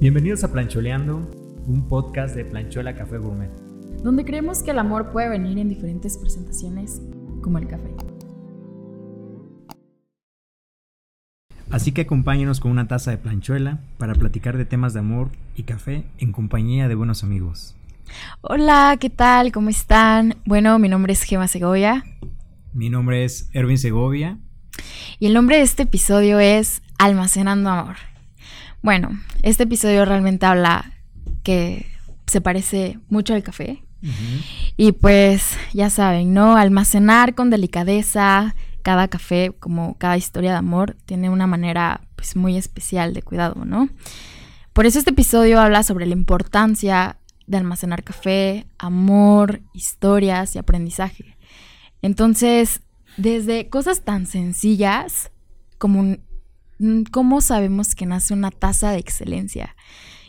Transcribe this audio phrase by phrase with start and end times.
[0.00, 1.30] Bienvenidos a Plancholeando,
[1.66, 3.50] un podcast de Planchola Café Gourmet.
[4.02, 7.02] Donde creemos que el amor puede venir en diferentes presentaciones,
[7.42, 7.94] como el café.
[11.70, 15.64] Así que acompáñenos con una taza de planchuela para platicar de temas de amor y
[15.64, 17.76] café en compañía de buenos amigos.
[18.40, 19.52] Hola, ¿qué tal?
[19.52, 20.36] ¿Cómo están?
[20.46, 22.06] Bueno, mi nombre es Gema Segovia.
[22.72, 24.38] Mi nombre es Erwin Segovia.
[25.18, 28.09] Y el nombre de este episodio es Almacenando Amor.
[28.82, 29.10] Bueno,
[29.42, 30.92] este episodio realmente habla
[31.42, 31.86] que
[32.26, 33.82] se parece mucho al café.
[34.78, 36.56] Y pues ya saben, ¿no?
[36.56, 42.56] Almacenar con delicadeza cada café, como cada historia de amor, tiene una manera pues muy
[42.56, 43.90] especial de cuidado, ¿no?
[44.72, 51.36] Por eso este episodio habla sobre la importancia de almacenar café, amor, historias y aprendizaje.
[52.00, 52.80] Entonces,
[53.18, 55.30] desde cosas tan sencillas
[55.76, 56.16] como Mm,
[57.10, 59.76] ¿cómo sabemos que nace una taza de excelencia?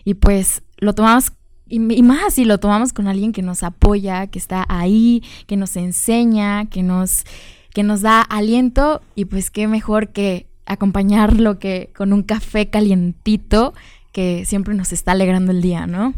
[0.04, 1.34] Y pues lo tomamos,
[1.68, 5.76] y, más si lo tomamos con alguien que nos apoya, que está ahí, que nos
[5.76, 7.24] enseña, que nos,
[7.74, 13.74] que nos da aliento, y pues qué mejor que acompañarlo que con un café calientito
[14.12, 16.14] que siempre nos está alegrando el día, ¿no?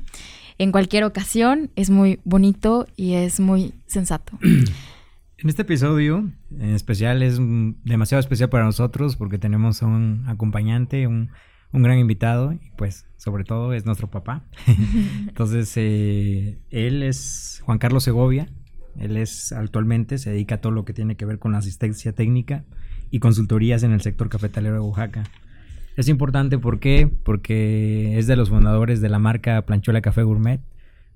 [0.58, 4.38] En cualquier ocasión es muy bonito y es muy sensato.
[5.44, 7.38] En este episodio en especial es
[7.84, 11.32] demasiado especial para nosotros porque tenemos a un acompañante, un,
[11.74, 14.46] gran invitado y pues sobre todo es nuestro papá.
[15.28, 18.48] Entonces eh, él es Juan Carlos Segovia,
[18.98, 22.14] él es actualmente, se dedica a todo lo que tiene que ver con la asistencia
[22.14, 22.64] técnica
[23.12, 25.24] y consultorías en el sector cafetalero de Oaxaca.
[25.98, 27.12] Es importante ¿por qué?
[27.26, 30.62] porque es de los fundadores de la marca Planchola Café Gourmet.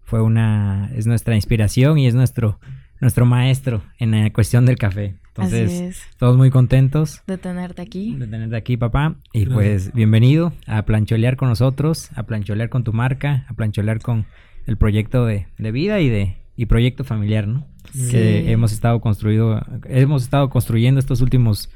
[0.04, 2.60] Fue una, es nuestra inspiración y es nuestro
[3.00, 5.16] nuestro maestro en la cuestión del café.
[5.30, 8.16] Entonces, todos muy contentos de tenerte aquí.
[8.16, 9.16] De tenerte aquí, papá.
[9.34, 14.26] Y pues, bienvenido a plancholear con nosotros, a plancholear con tu marca, a plancholear con
[14.66, 17.68] el proyecto de, vida y de y proyecto familiar, ¿no?
[18.10, 21.70] Que hemos estado construido, hemos estado construyendo estos últimos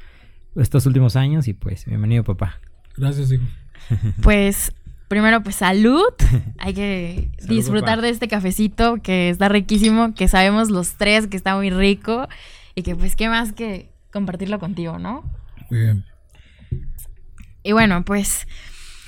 [0.56, 2.60] estos últimos años y pues bienvenido, papá.
[2.96, 3.44] Gracias, hijo.
[4.22, 4.72] Pues
[5.12, 6.08] primero pues salud.
[6.58, 11.54] Hay que disfrutar de este cafecito que está riquísimo, que sabemos los tres que está
[11.54, 12.28] muy rico
[12.74, 15.22] y que pues qué más que compartirlo contigo, ¿no?
[15.70, 16.04] Muy bien.
[17.62, 18.46] Y bueno, pues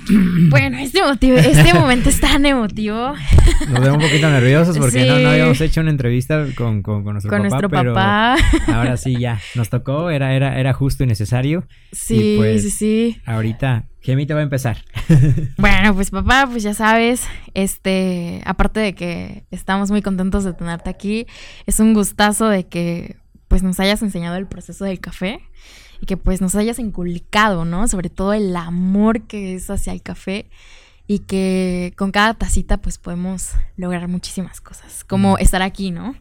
[0.51, 1.01] bueno, este,
[1.39, 3.15] este momento es tan emotivo.
[3.71, 7.49] Nos vemos un poquito nerviosos porque no, habíamos hecho una entrevista con, con, nuestro con
[7.49, 7.61] papá.
[7.61, 8.37] Nuestro papá.
[8.67, 9.41] ahora sí, ya.
[9.55, 11.67] Nos tocó, era, era, era justo y necesario.
[11.93, 13.21] Sí, pues, sí, sí.
[13.25, 14.85] Ahorita, Gemita va a empezar.
[15.59, 17.23] Bueno, pues papá, pues ya sabes,
[17.55, 21.27] este, aparte de que estamos muy contentos de tenerte aquí,
[21.67, 23.17] es un gustazo de que
[23.49, 25.41] pues nos hayas enseñado el proceso del café
[26.01, 27.87] y que pues nos hayas inculcado, ¿no?
[27.89, 30.47] Sobre todo el amor que es hacia el café
[31.07, 36.17] y que con cada tacita pues podemos lograr muchísimas cosas, como estar aquí, ¿no?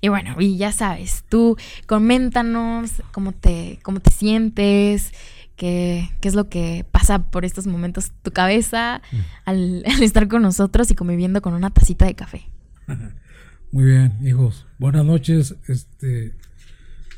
[0.00, 1.56] Y bueno, y ya sabes, tú
[1.86, 5.12] coméntanos cómo te, cómo te sientes,
[5.56, 9.02] qué, qué es lo que pasa por estos momentos tu cabeza
[9.44, 12.50] al, al estar con nosotros y conviviendo con una tacita de café.
[13.72, 14.66] Muy bien, hijos.
[14.78, 15.56] Buenas noches.
[15.66, 16.34] Este,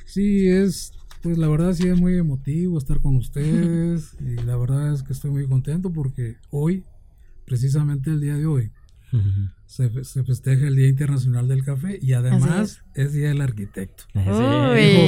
[0.07, 0.93] sí, es
[1.27, 5.13] pues la verdad sí es muy emotivo estar con ustedes y la verdad es que
[5.13, 6.85] estoy muy contento porque hoy,
[7.45, 8.71] precisamente el día de hoy,
[9.67, 13.13] se, festeja el Día Internacional del Café y además es.
[13.13, 14.05] Día del Arquitecto.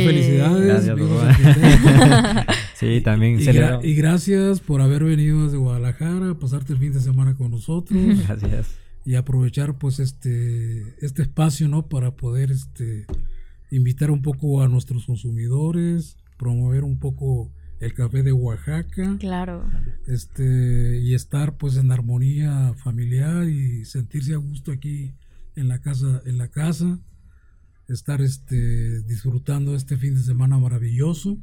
[0.04, 0.84] felicidades.
[2.74, 3.38] sí, también.
[3.40, 7.98] Y, y, gracias por haber venido desde Guadalajara, pasarte el fin de semana con nosotros.
[8.26, 8.76] Gracias.
[9.04, 11.88] Y aprovechar pues este, este espacio, ¿no?
[11.88, 13.06] Para poder este
[13.70, 17.50] invitar un poco a nuestros consumidores, promover un poco
[17.80, 19.16] el café de Oaxaca.
[19.18, 19.70] Claro.
[20.06, 25.14] Este, y estar pues en armonía familiar y sentirse a gusto aquí
[25.54, 26.98] en la casa, en la casa,
[27.88, 31.38] estar este disfrutando este fin de semana maravilloso.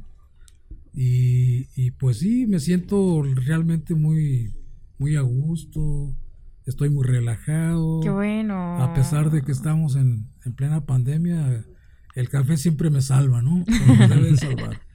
[0.92, 4.54] Y, y pues sí, me siento realmente muy,
[4.98, 6.16] muy a gusto,
[6.64, 8.00] estoy muy relajado.
[8.00, 8.82] Qué bueno.
[8.82, 11.64] A pesar de que estamos en, en plena pandemia,
[12.14, 13.64] el café siempre me salva, ¿no?
[14.08, 14.80] debe salvar.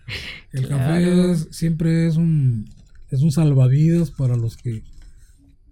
[0.52, 2.70] El café siempre es un,
[3.10, 4.84] es un salvavidas para los que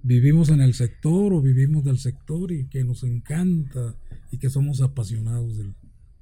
[0.03, 3.95] vivimos en el sector o vivimos del sector y que nos encanta
[4.31, 5.57] y que somos apasionados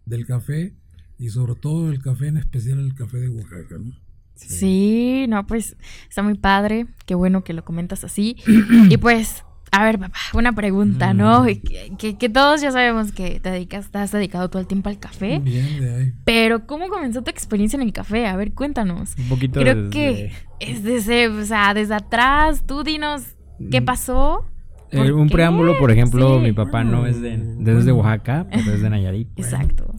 [0.06, 0.74] del, café
[1.19, 3.94] y sobre todo el café, en especial el café de Oaxaca, ¿no?
[4.36, 5.25] Sí.
[5.28, 5.75] no, pues
[6.08, 8.38] está muy padre, qué bueno que lo comentas así.
[8.90, 11.44] y pues a ver, papá, una pregunta, ¿no?
[11.44, 11.98] Mm.
[11.98, 15.40] Que, todos ya sabemos que te dedicas, estás dedicado todo el tiempo al café.
[15.40, 16.14] Bien, de ahí.
[16.25, 18.28] Pero, ¿cómo comenzó tu experiencia en el café?
[18.28, 19.16] A ver, cuéntanos.
[19.18, 23.38] Un poquito Creo que es desde, o sea, desde atrás, tú dinos
[23.72, 24.46] ¿Qué pasó?
[24.92, 28.90] Eh, un preámbulo, por ejemplo, mi papá no es de, de, Oaxaca, pero es de
[28.90, 29.28] Nayarit.
[29.36, 29.94] Exacto.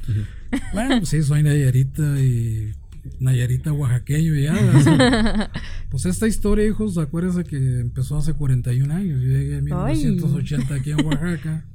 [0.73, 2.73] Bueno, sí, soy Nayarita y
[3.21, 5.51] Nayarita oaxaqueño ya.
[5.91, 9.21] pues esta historia, hijos, acuérdense que empezó hace 41 años.
[9.21, 11.67] Yo llegué en 1980 aquí en Oaxaca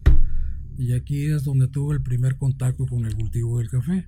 [0.78, 4.08] y aquí es donde tuve el primer contacto con el cultivo del café.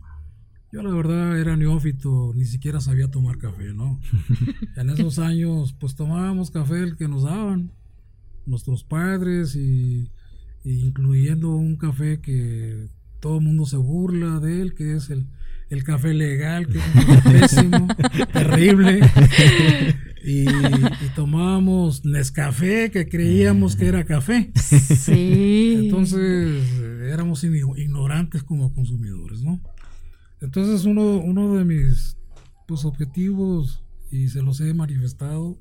[0.71, 3.99] Yo la verdad era neófito, ni siquiera sabía tomar café, ¿no?
[4.75, 7.71] en esos años pues tomábamos café el que nos daban
[8.45, 10.11] nuestros padres y,
[10.63, 12.89] incluyendo un café que
[13.19, 15.27] todo el mundo se burla de él, que es el,
[15.83, 17.87] café legal, que es pésimo,
[18.31, 19.01] terrible.
[20.23, 20.45] Y,
[21.15, 24.51] tomábamos Nescafé, que creíamos que era café.
[24.55, 25.75] Sí.
[25.85, 26.63] Entonces
[27.11, 29.61] éramos ignorantes como consumidores, ¿no?
[30.41, 32.17] Entonces uno, uno de mis
[32.67, 35.59] pues, objetivos, y se los he manifestado,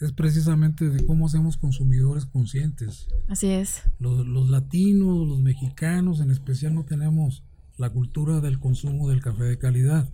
[0.00, 3.06] es precisamente de cómo hacemos consumidores conscientes.
[3.28, 3.82] Así es.
[3.98, 7.44] Los, los, latinos, los mexicanos en especial no tenemos
[7.80, 10.12] la cultura del consumo del café de calidad.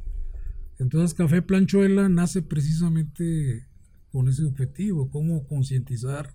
[0.79, 3.67] Entonces Café Planchuela nace precisamente
[4.13, 6.33] con ese objetivo, cómo concientizar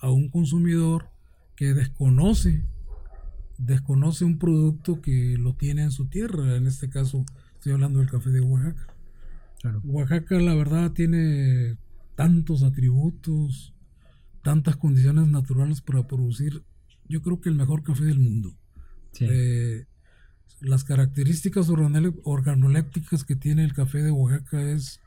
[0.00, 1.08] a un consumidor
[1.56, 2.64] que desconoce
[3.56, 6.56] desconoce un producto que lo tiene en su tierra.
[6.56, 7.24] En este caso,
[7.54, 8.94] estoy hablando del café de Oaxaca.
[9.84, 11.76] Oaxaca, la verdad, tiene
[12.16, 13.74] tantos atributos,
[14.42, 16.64] tantas condiciones naturales para producir,
[17.08, 18.56] yo creo que el mejor café del mundo.
[19.20, 19.84] Eh,
[20.60, 25.00] las características organolépticas que tiene el café de Oaxaca es,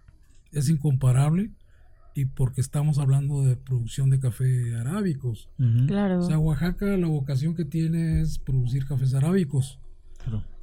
[0.51, 1.51] es incomparable
[2.15, 5.49] y porque estamos hablando de producción de café arábicos.
[5.87, 6.19] Claro.
[6.19, 9.79] O sea, Oaxaca la vocación que tiene es producir cafés arábicos.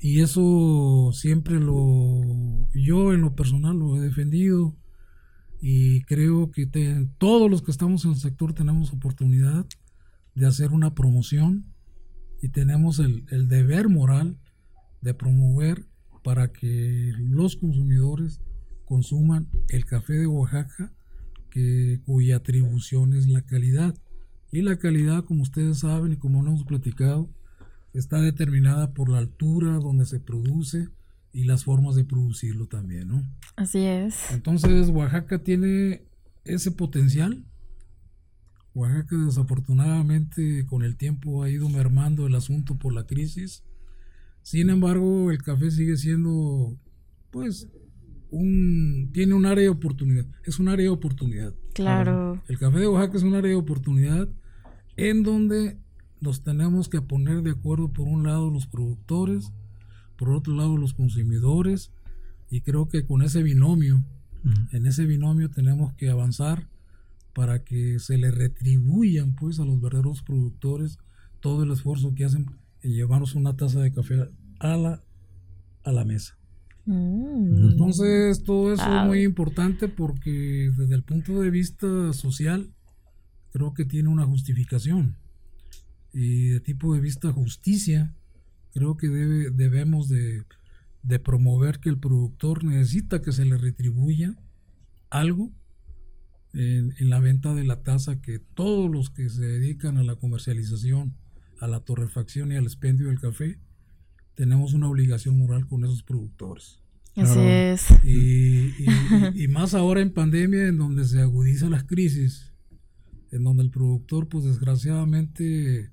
[0.00, 2.22] Y eso siempre lo,
[2.72, 4.74] yo en lo personal lo he defendido
[5.60, 6.66] y creo que
[7.18, 9.66] todos los que estamos en el sector tenemos oportunidad
[10.34, 11.66] de hacer una promoción
[12.40, 14.38] y tenemos el, el deber moral
[15.00, 15.86] de promover
[16.22, 18.40] para que los consumidores
[18.84, 20.92] consuman el café de Oaxaca
[21.50, 23.94] que, cuya atribución es la calidad.
[24.52, 27.28] Y la calidad, como ustedes saben y como lo hemos platicado,
[27.92, 30.88] está determinada por la altura donde se produce
[31.32, 33.22] y las formas de producirlo también, ¿no?
[33.56, 34.30] Así es.
[34.32, 36.04] Entonces, Oaxaca tiene
[36.44, 37.44] ese potencial.
[38.74, 43.62] Oaxaca desafortunadamente con el tiempo ha ido mermando el asunto por la crisis.
[44.42, 46.76] Sin embargo, el café sigue siendo,
[47.30, 47.68] pues,
[48.30, 50.26] un, tiene un área de oportunidad.
[50.44, 51.54] Es un área de oportunidad.
[51.74, 52.42] Claro.
[52.48, 54.28] El café de Oaxaca es un área de oportunidad
[54.96, 55.78] en donde
[56.20, 59.52] nos tenemos que poner de acuerdo por un lado los productores,
[60.16, 61.92] por otro lado los consumidores,
[62.50, 64.04] y creo que con ese binomio,
[64.72, 66.68] en ese binomio tenemos que avanzar
[67.32, 70.98] para que se le retribuyan pues a los verdaderos productores
[71.40, 72.46] todo el esfuerzo que hacen
[72.82, 74.28] en llevarnos una taza de café
[74.58, 75.02] a la,
[75.84, 76.38] a la mesa.
[76.86, 77.70] Mm.
[77.70, 82.72] Entonces, todo eso es muy importante porque desde el punto de vista social,
[83.52, 85.16] creo que tiene una justificación.
[86.12, 88.14] Y de tipo de vista justicia,
[88.72, 90.44] creo que debe, debemos de,
[91.22, 94.36] promover que el productor necesita que se le retribuya
[95.08, 95.50] algo
[96.52, 100.16] en, en, la venta de la taza que todos los que se dedican a la
[100.16, 101.14] comercialización,
[101.60, 103.58] a la torrefacción y al expendio del café,
[104.34, 106.80] tenemos una obligación moral con esos productores.
[107.16, 107.86] Así es.
[108.04, 112.52] Y, más ahora en pandemia, en donde se agudizan las crisis,
[113.30, 115.90] en donde el productor, pues desgraciadamente,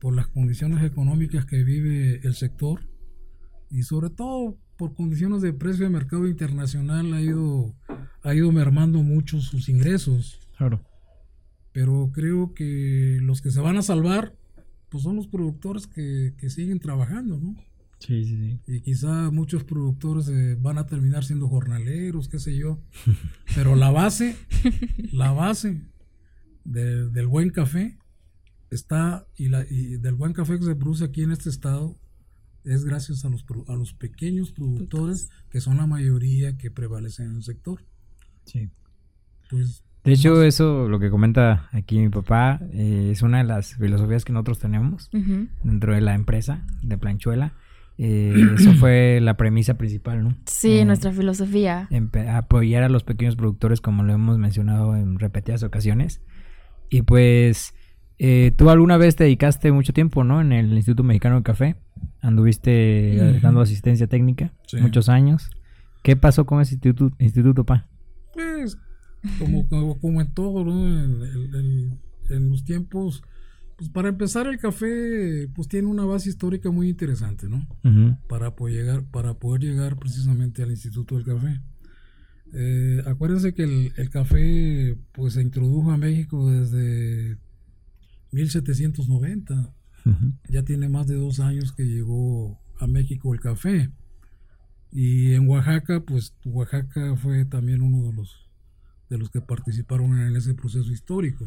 [0.00, 2.80] por las condiciones económicas que vive el sector,
[3.70, 7.74] y sobre todo por condiciones de precio de mercado internacional, ha ido,
[8.22, 10.40] ha ido mermando mucho sus ingresos.
[10.58, 10.82] Claro.
[11.72, 14.34] Pero creo que los que se van a salvar,
[14.88, 17.56] pues son los productores que, que siguen trabajando, ¿no?
[17.98, 18.60] Sí, sí, sí.
[18.66, 22.78] Y quizá muchos productores eh, van a terminar siendo jornaleros, qué sé yo.
[23.54, 24.36] Pero la base,
[25.12, 25.80] la base
[26.64, 27.98] del buen café
[28.70, 31.98] está, y, la, y del buen café que se produce aquí en este estado,
[32.64, 37.36] es gracias a los, a los pequeños productores, que son la mayoría que prevalecen en
[37.36, 37.84] el sector.
[38.44, 38.70] Sí.
[39.48, 43.74] Pues, de hecho, eso, lo que comenta aquí mi papá, eh, es una de las
[43.74, 45.10] filosofías que nosotros tenemos
[45.62, 47.52] dentro de la empresa de Planchuela
[47.98, 50.36] eh, eso fue la premisa principal, ¿no?
[50.46, 51.88] Sí, nuestra filosofía.
[52.32, 56.20] Apoyar a los pequeños productores, como lo hemos mencionado en repetidas ocasiones.
[56.90, 57.74] Y pues,
[58.18, 60.40] eh, tú alguna vez te dedicaste mucho tiempo, ¿no?
[60.40, 61.76] En el Instituto Mexicano de Café.
[62.20, 65.50] Anduviste dando asistencia técnica muchos años.
[66.02, 67.86] ¿Qué pasó con ese instituto, instituto pa?
[68.34, 68.78] Pues,
[69.38, 71.04] como, como, en todo, ¿no?
[72.28, 73.22] En los tiempos,
[73.76, 77.66] pues para empezar el café, pues tiene una base histórica muy interesante, ¿no?
[78.28, 81.60] Para poder llegar, para poder llegar precisamente al Instituto del Café.
[82.54, 87.36] Eh, acuérdense que el, café, pues se introdujo a México desde
[88.32, 89.72] 1790.
[90.48, 93.90] Ya tiene más de dos años que llegó a México el café.
[94.92, 98.45] Y en Oaxaca, pues Oaxaca fue también uno de los,
[99.08, 101.46] de los que participaron en ese proceso histórico.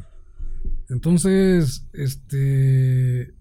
[0.89, 3.33] Entonces, este,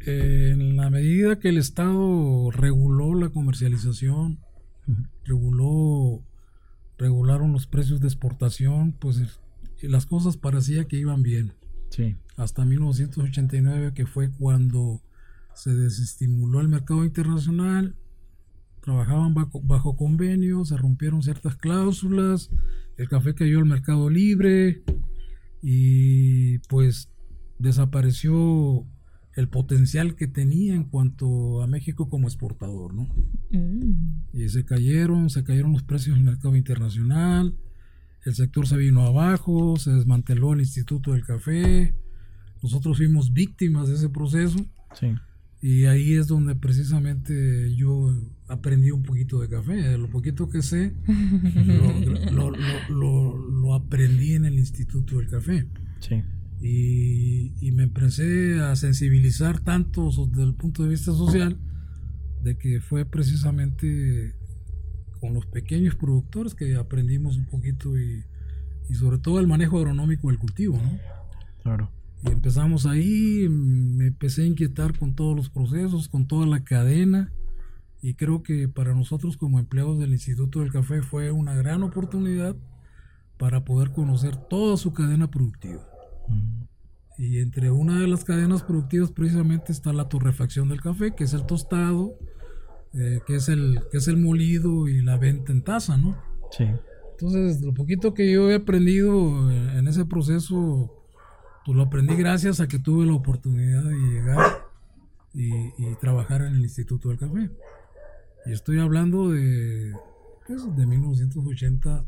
[0.00, 4.38] en la medida que el Estado reguló la comercialización,
[5.24, 6.22] reguló,
[6.98, 9.20] regularon los precios de exportación, pues
[9.82, 11.52] las cosas parecía que iban bien.
[11.90, 12.16] Sí.
[12.36, 15.00] Hasta 1989, que fue cuando
[15.54, 17.94] se desestimuló el mercado internacional,
[18.86, 22.50] trabajaban bajo, bajo convenio, se rompieron ciertas cláusulas,
[22.96, 24.84] el café cayó al mercado libre,
[25.60, 27.10] y pues
[27.58, 28.86] desapareció
[29.34, 33.08] el potencial que tenía en cuanto a México como exportador, ¿no?
[33.50, 34.22] Mm.
[34.32, 37.56] Y se cayeron, se cayeron los precios en el mercado internacional,
[38.24, 41.92] el sector se vino abajo, se desmanteló el Instituto del Café,
[42.62, 44.64] nosotros fuimos víctimas de ese proceso.
[44.94, 45.08] Sí.
[45.60, 48.14] Y ahí es donde precisamente yo
[48.48, 49.98] aprendí un poquito de café.
[49.98, 50.94] Lo poquito que sé,
[52.32, 52.52] lo,
[52.90, 55.66] lo, aprendí en el Instituto del Café.
[56.00, 56.22] Sí.
[56.60, 61.58] Y, me empecé a sensibilizar tanto desde el punto de vista social
[62.42, 64.34] de que fue precisamente
[65.20, 68.24] con los pequeños productores que aprendimos un poquito y,
[68.88, 70.98] y sobre todo el manejo agronómico del cultivo, ¿no?
[71.62, 71.90] Claro.
[72.24, 77.32] Y empezamos ahí, me empecé a inquietar con todos los procesos, con toda la cadena.
[78.06, 82.54] Y creo que para nosotros como empleados del Instituto del Café fue una gran oportunidad
[83.36, 85.84] para poder conocer toda su cadena productiva.
[87.18, 91.32] Y entre una de las cadenas productivas precisamente está la torrefacción del café, que es
[91.32, 92.16] el tostado,
[92.92, 96.16] eh, que, es el, que es el molido y la venta en taza, ¿no?
[96.52, 96.64] Sí.
[97.10, 100.92] Entonces, lo poquito que yo he aprendido en ese proceso
[101.64, 104.64] pues lo aprendí gracias a que tuve la oportunidad de llegar
[105.34, 107.50] y, trabajar en el Instituto del Café.
[108.46, 109.92] Y estoy hablando de,
[110.46, 112.04] pues, de 1980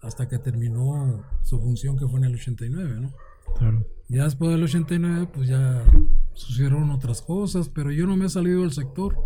[0.00, 3.12] hasta que terminó su función que fue en el 89, ¿no?
[3.58, 3.86] Claro.
[4.08, 5.84] Ya después del 89, pues ya
[6.34, 9.16] sucedieron otras cosas, pero yo no me he salido del sector.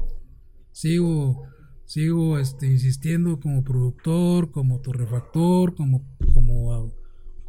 [0.72, 1.42] Sigo,
[1.84, 6.02] sigo este, insistiendo como productor, como torrefactor, como,
[6.32, 6.92] como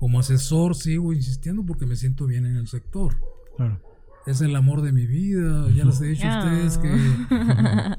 [0.02, 3.18] como asesor sigo insistiendo porque me siento bien en el sector.
[4.26, 5.70] Es el amor de mi vida.
[5.76, 6.90] Ya les he dicho a ustedes que,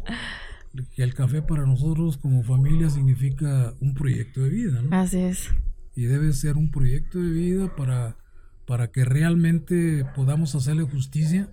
[0.95, 4.83] que, el café para nosotros como familia significa un proyecto de vida.
[4.83, 4.97] ¿no?
[4.97, 5.51] Así es.
[5.95, 8.17] Y debe ser un proyecto de vida para,
[8.67, 11.51] para que realmente podamos hacerle justicia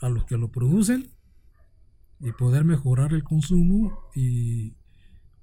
[0.00, 1.10] a los que lo producen
[2.20, 4.74] y poder mejorar el consumo y,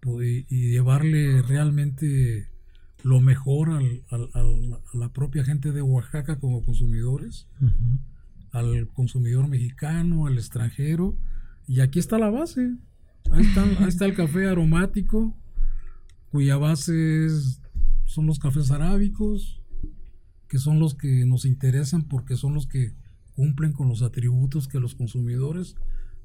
[0.03, 2.49] y llevarle realmente
[3.05, 7.47] lo mejor al, a la propia gente de Oaxaca como consumidores,
[8.51, 11.15] al consumidor mexicano, al extranjero.
[11.67, 12.75] Y aquí está la base.
[13.31, 13.45] Ahí
[13.87, 15.35] está, el café aromático,
[16.31, 17.27] cuya base
[18.05, 19.61] son los cafés arábicos,
[20.47, 22.93] que son los que nos interesan porque son los que
[23.35, 25.75] cumplen con los atributos que los consumidores,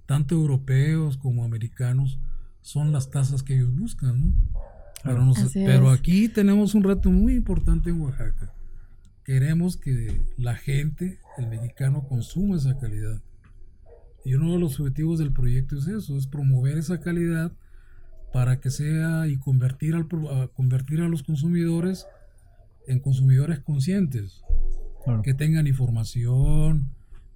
[0.06, 2.18] tanto europeos como americanos,
[2.60, 4.32] son las tasas que ellos buscan, ¿no?
[5.54, 8.52] Pero, aquí tenemos un reto muy importante en Oaxaca.
[9.24, 13.22] Queremos que la gente, el mexicano, consuma esa calidad.
[14.24, 17.52] Y uno de los objetivos del proyecto es eso, es promover esa calidad
[18.32, 22.06] para que sea y convertir, al, a, convertir a los consumidores
[22.86, 24.42] en consumidores conscientes,
[25.22, 26.90] que tengan información,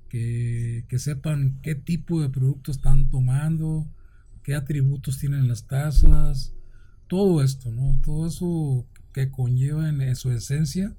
[0.08, 3.86] que, que, sepan qué tipo de producto están tomando,
[4.42, 6.54] qué atributos tienen las tazas,
[7.08, 7.98] todo esto, ¿no?
[8.02, 10.94] Todo eso que conlleva en, su esencia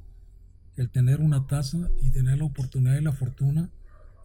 [0.77, 3.69] el tener una taza y tener la oportunidad y la fortuna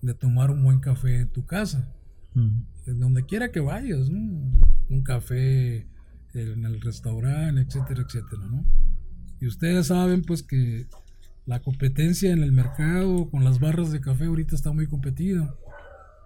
[0.03, 1.93] de tomar un buen café en tu casa.
[2.35, 4.19] En donde quiera que vayas, ¿no?
[4.89, 5.87] Un café
[6.35, 8.65] en el restaurante, etcétera, etcétera, ¿no?
[9.41, 10.87] Y ustedes saben pues que
[11.47, 15.55] la competencia en el mercado con las barras de café ahorita está muy competida.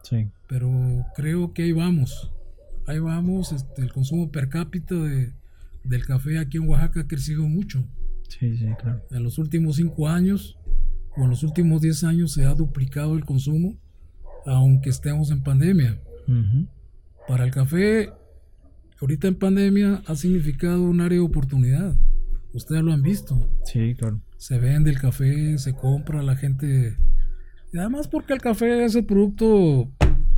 [0.03, 0.29] Sí.
[0.49, 2.31] Pero creo que ahí vamos.
[2.87, 5.33] Ahí vamos, este, el consumo per cápita de,
[5.85, 7.85] del café aquí en Oaxaca ha crecido mucho.
[8.29, 9.03] Sí, sí, claro.
[9.11, 10.59] En los últimos cinco años
[11.17, 13.77] o en los últimos diez años se ha duplicado el consumo,
[14.47, 15.99] aunque estemos en pandemia.
[17.29, 18.11] Para el café,
[19.01, 21.97] ahorita en pandemia ha significado un área de oportunidad.
[22.53, 23.49] Ustedes lo han visto.
[23.65, 24.21] Sí, claro.
[24.37, 26.97] Se vende el café, se compra, la gente...
[27.73, 29.91] Y además porque el café es el producto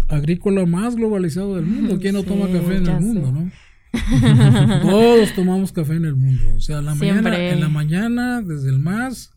[0.09, 1.99] agrícola más globalizado del mundo.
[1.99, 3.00] ¿Quién no Sí, toma café en el sé.
[3.00, 3.50] mundo, no?
[4.83, 6.42] Todos tomamos café en el mundo.
[6.56, 9.33] O sea, la mañana, en la mañana, desde el más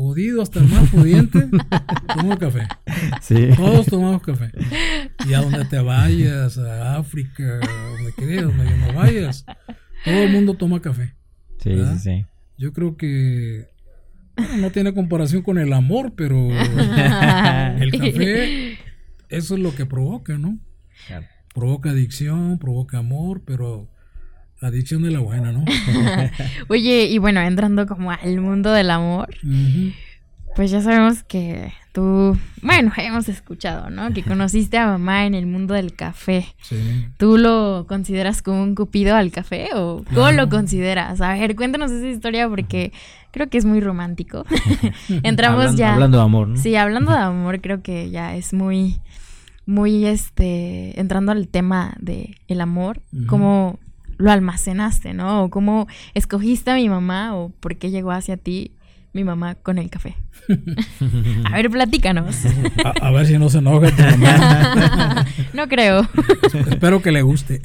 [0.00, 1.48] jodido hasta el más pudiente,
[2.16, 2.66] tomo café.
[3.20, 3.50] Sí.
[3.56, 4.50] Todos tomamos café.
[5.28, 9.44] Y a donde te vayas, a África, donde quieras, donde no vayas,
[10.04, 11.14] todo el mundo toma café.
[11.58, 11.96] Sí, ¿verdad?
[11.98, 12.26] sí, sí.
[12.56, 13.68] Yo creo que
[14.36, 18.78] bueno, no tiene comparación con el amor, pero el café,
[19.28, 20.58] eso es lo que provoca, ¿no?
[21.54, 23.88] Provoca adicción, provoca amor, pero
[24.60, 25.64] adicción de la buena, ¿no?
[26.68, 29.28] Oye, y bueno, entrando como al mundo del amor,
[30.56, 34.12] pues ya sabemos que tú, bueno, hemos escuchado, ¿no?
[34.12, 36.46] Que conociste a mamá en el mundo del café.
[36.62, 36.76] Sí.
[37.16, 40.36] ¿Tú lo consideras como un cupido al café o cómo Claro.
[40.36, 41.20] lo consideras?
[41.20, 42.92] A ver, cuéntanos esa historia porque
[43.30, 44.44] creo que es muy romántico.
[45.22, 45.94] Entramos hablando, ya.
[45.94, 46.56] Hablando de amor, ¿no?
[46.56, 48.98] Sí, hablando de amor, creo que ya es muy,
[49.66, 53.78] muy, este, entrando al tema de el amor, cómo
[54.20, 55.44] lo almacenaste, ¿no?
[55.44, 58.72] O cómo escogiste a mi mamá o por qué llegó hacia ti
[59.12, 60.14] mi mamá con el café.
[61.44, 62.36] a ver, platícanos.
[62.84, 65.26] A, a ver si no se enoja tu mamá.
[65.54, 66.06] no creo.
[66.68, 67.60] Espero que le guste.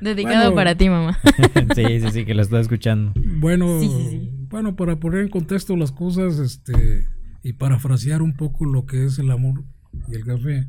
[0.00, 0.54] Dedicado Bueno.
[0.54, 1.16] para ti, mamá.
[1.76, 3.12] sí, sí, sí, que lo estoy escuchando.
[3.38, 4.30] Bueno, Sí, sí, sí.
[4.50, 7.04] bueno, para poner en contexto las cosas, este,
[7.44, 9.62] y parafrasear un poco lo que es el amor
[10.10, 10.66] y el café.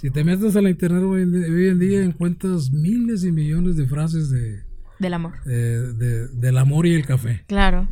[0.00, 3.32] Si te metes a la internet hoy en, día- hoy en día encuentras miles y
[3.32, 4.62] millones de frases de,
[4.98, 5.42] Del amor.
[5.44, 7.44] de- de- del amor y el café.
[7.46, 7.88] Claro.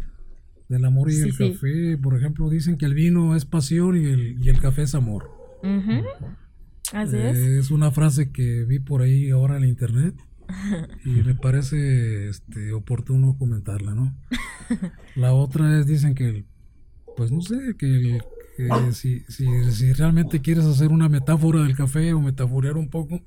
[0.68, 1.52] Del amor y Sí, el sí.
[1.52, 4.94] café, por ejemplo, dicen que el vino es pasión y el, y el café es
[4.94, 5.30] amor.
[6.92, 7.38] Así Eh, es.
[7.38, 10.14] Es una frase que vi por ahí ahora en la internet
[11.04, 14.16] y me parece este, oportuno comentarla, ¿no?
[15.16, 16.46] La otra es, dicen que, el-
[17.16, 18.22] pues no sé, que, el-
[18.56, 23.20] que si, si, si realmente quieres hacer una metáfora del café o metaforear un poco,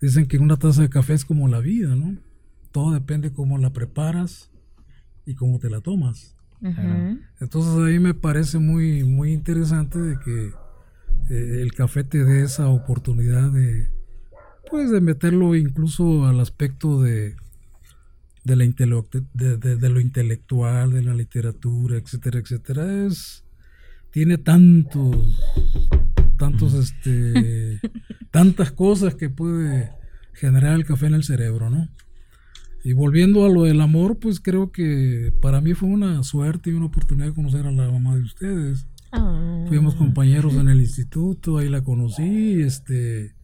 [0.00, 2.16] dicen que una taza de café es como la vida, ¿no?
[2.72, 4.50] Todo depende cómo la preparas
[5.26, 6.34] y cómo te la tomas.
[6.60, 7.18] Ujú.
[7.40, 10.46] Entonces ahí me parece muy, muy interesante de que
[11.30, 13.90] eh, el café te dé esa oportunidad de,
[14.70, 17.36] pues, de meterlo incluso al aspecto de,
[18.44, 23.06] de, la de, de- de lo intelectual, de la literatura, etcétera, etcétera.
[23.06, 23.43] Es,
[24.14, 25.42] tiene tantos,
[26.38, 27.80] tantos, este,
[28.30, 29.90] tantas cosas que puede
[30.34, 31.88] generar el café en el cerebro, ¿no?
[32.84, 36.74] Y volviendo a lo del amor, pues creo que para mí fue una suerte y
[36.74, 38.86] una oportunidad de conocer a la mamá de ustedes.
[39.10, 39.64] Ah.
[39.66, 43.34] Fuimos compañeros en el instituto, ahí la conocí, este,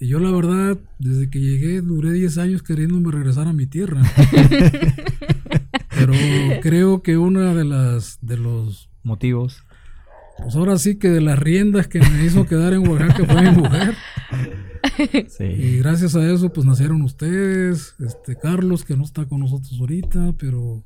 [0.00, 4.00] y yo la verdad, desde que llegué, duré 10 años queriéndome regresar a mi tierra.
[5.90, 6.14] Pero
[6.62, 9.62] creo que una de las, de los, Motivos.
[10.38, 13.56] Pues ahora sí que de las riendas que me hizo quedar en Oaxaca fue mi
[13.56, 13.94] mujer.
[15.28, 15.44] Sí.
[15.44, 20.32] Y gracias a eso, pues nacieron ustedes, este Carlos, que no está con nosotros ahorita,
[20.38, 20.84] pero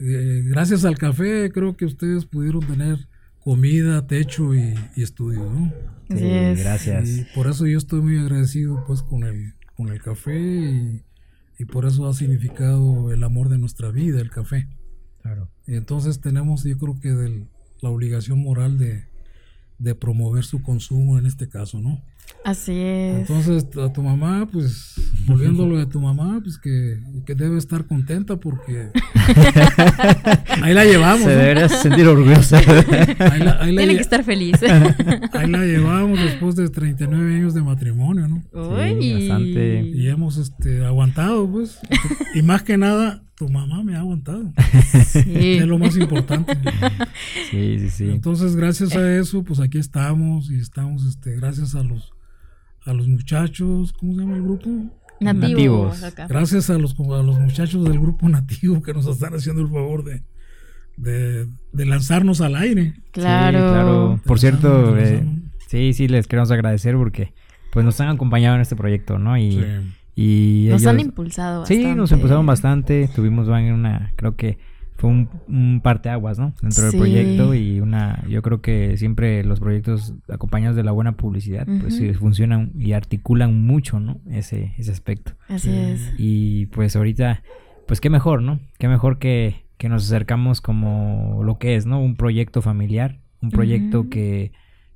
[0.00, 3.08] eh, gracias al café creo que ustedes pudieron tener
[3.40, 5.72] comida, techo y, y estudio, ¿no?
[6.10, 7.08] Sí, gracias.
[7.08, 11.02] Y por eso yo estoy muy agradecido pues con el, con el café y,
[11.58, 14.68] y por eso ha significado el amor de nuestra vida, el café.
[15.22, 15.48] Claro.
[15.66, 17.46] Y entonces tenemos yo creo que del-
[17.82, 19.04] la obligación moral de,
[19.78, 22.02] de promover su consumo en este caso, ¿no?
[22.44, 23.20] Así es.
[23.20, 24.94] Entonces, a tu mamá, pues,
[25.26, 28.90] volviendo a lo de tu mamá, pues que, que debe estar contenta porque
[30.62, 31.40] ahí la llevamos, Se ¿no?
[31.40, 32.58] debería sentir orgullosa.
[32.58, 34.56] Ahí la, ahí la Tiene que estar feliz.
[35.32, 38.42] ahí la llevamos después de 39 años de matrmonio, ¿no?
[38.52, 39.28] Uy.
[39.28, 39.82] bastante.
[39.94, 41.78] Y hemos este, aguantado, pues.
[42.34, 44.52] Y más que nada, tu mamá me ha aguantado.
[45.06, 45.58] Sí.
[45.58, 46.54] Es lo más importante.
[47.50, 48.10] sí, sí, sí.
[48.10, 52.12] Entonces, gracias a eso, pues aquí estamos y estamos, este, gracias a los,
[52.84, 54.70] a los muchachos, ¿cómo se llama el grupo?
[55.20, 55.88] Nativo.
[55.92, 56.14] Nativos.
[56.28, 60.04] Gracias a los, a los muchachos del grupo nativo que nos están haciendo el favor
[60.04, 60.22] de,
[60.96, 62.94] de, de lanzarnos al aire.
[63.12, 63.58] Claro.
[63.58, 64.20] Sí, claro.
[64.24, 65.24] Por cierto, eh,
[65.68, 67.32] sí, sí, les queremos agradecer porque
[67.72, 69.38] pues nos han acompañado en este proyecto, ¿no?
[69.38, 69.64] Y, Sí.
[70.14, 71.82] Y Nos ellos- han impulsado bastante.
[71.82, 73.08] Sí, nos impulsaron bastante.
[73.14, 74.58] Tuvimos van, una, creo que
[74.96, 76.54] fue un, un parteaguas, ¿no?
[76.62, 76.90] Dentro Sí.
[76.90, 81.66] del proyecto y una, yo creo que siempre los proyectos acompañados de la buena publicidad,
[81.80, 84.20] pues sí funcionan y articulan mucho, ¿no?
[84.30, 85.32] Ese, ese aspecto.
[85.48, 86.12] Así es.
[86.18, 87.42] Y pues ahorita,
[87.88, 88.60] pues qué mejor, ¿no?
[88.78, 92.00] Qué mejor que, que nos acercamos como lo que es, ¿no?
[92.00, 94.52] Un proyecto familiar, un proyecto que,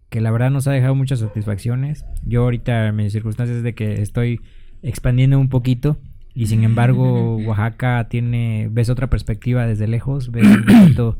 [0.09, 2.05] que la verdad nos ha dejado muchas satisfacciones.
[2.25, 4.41] Yo ahorita, en mis circunstancias de que estoy
[4.87, 5.99] expandiendo un poquito
[6.35, 11.19] Y sin embargo, Oaxaca tiene, ves otra perspectiva desde lejos, ves un poquito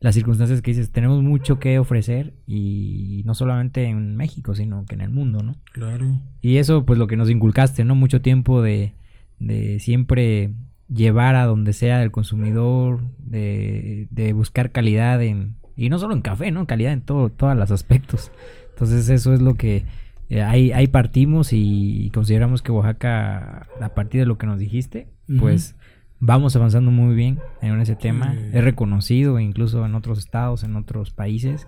[0.00, 4.94] las circunstancias que dices, tenemos mucho que ofrecer y no solamente en México, sino que
[4.94, 5.56] en el mundo, ¿no?
[5.72, 6.20] Claro.
[6.40, 7.96] Y eso, pues lo que nos inculcaste, ¿no?
[7.96, 8.92] Mucho tiempo de,
[9.40, 10.52] de siempre
[10.88, 16.22] llevar a donde sea el consumidor, de, de buscar calidad en, y no solo en
[16.22, 16.66] café, ¿no?
[16.66, 18.30] Calidad en todo, todos los aspectos.
[18.70, 19.84] Entonces eso es lo que
[20.30, 25.08] eh, ahí, ahí partimos y consideramos que Oaxaca, a partir de lo que nos dijiste,
[25.38, 25.76] pues
[26.20, 28.34] vamos avanzando muy bien en ese tema.
[28.52, 31.66] Es reconocido incluso en otros estados, en otros países.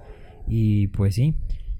[0.48, 1.34] Y pues sí,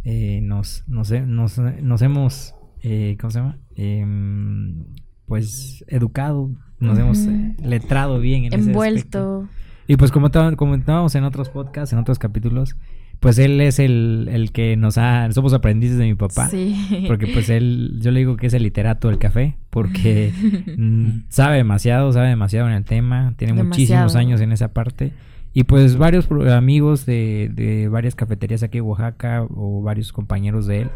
[0.05, 3.59] eh, nos, nos, nos, nos, hemos, eh, ¿cómo se llama?
[3.75, 4.85] Em,
[5.27, 9.45] pues educado, nos hemos eh, letrado bien en Envuelto.
[9.45, 12.77] Ese y pues como comentábamos en otros podcasts, en otros capítulos,
[13.21, 16.49] pues él es el, el, que nos ha, somos aprendices de mi papá.
[16.49, 17.05] Sí.
[17.07, 20.33] Porque pues él, yo le digo que es el literato del café, porque
[20.79, 25.13] mm, sabe demasiado, sabe demasiado en el tema, tiene muchísimos años en esa parte.
[25.53, 30.83] Y pues varios amigos de, de varias cafeterías aquí en Oaxaca o varios compañeros de
[30.83, 30.91] él,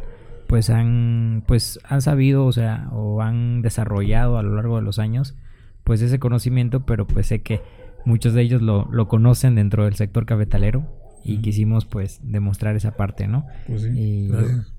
[0.47, 4.99] pues han, pues han sabido, o sea, o han desarrollado a lo largo de los
[4.99, 5.35] años,
[5.83, 7.61] pues ese conocimiento, pero pues sé que
[8.07, 10.87] muchos de ellos lo, lo conocen dentro del sector cafetalero
[11.25, 13.47] y quisimos pues demostrar esa parte, ¿no?
[13.67, 13.91] Pues sí.
[13.95, 14.31] Y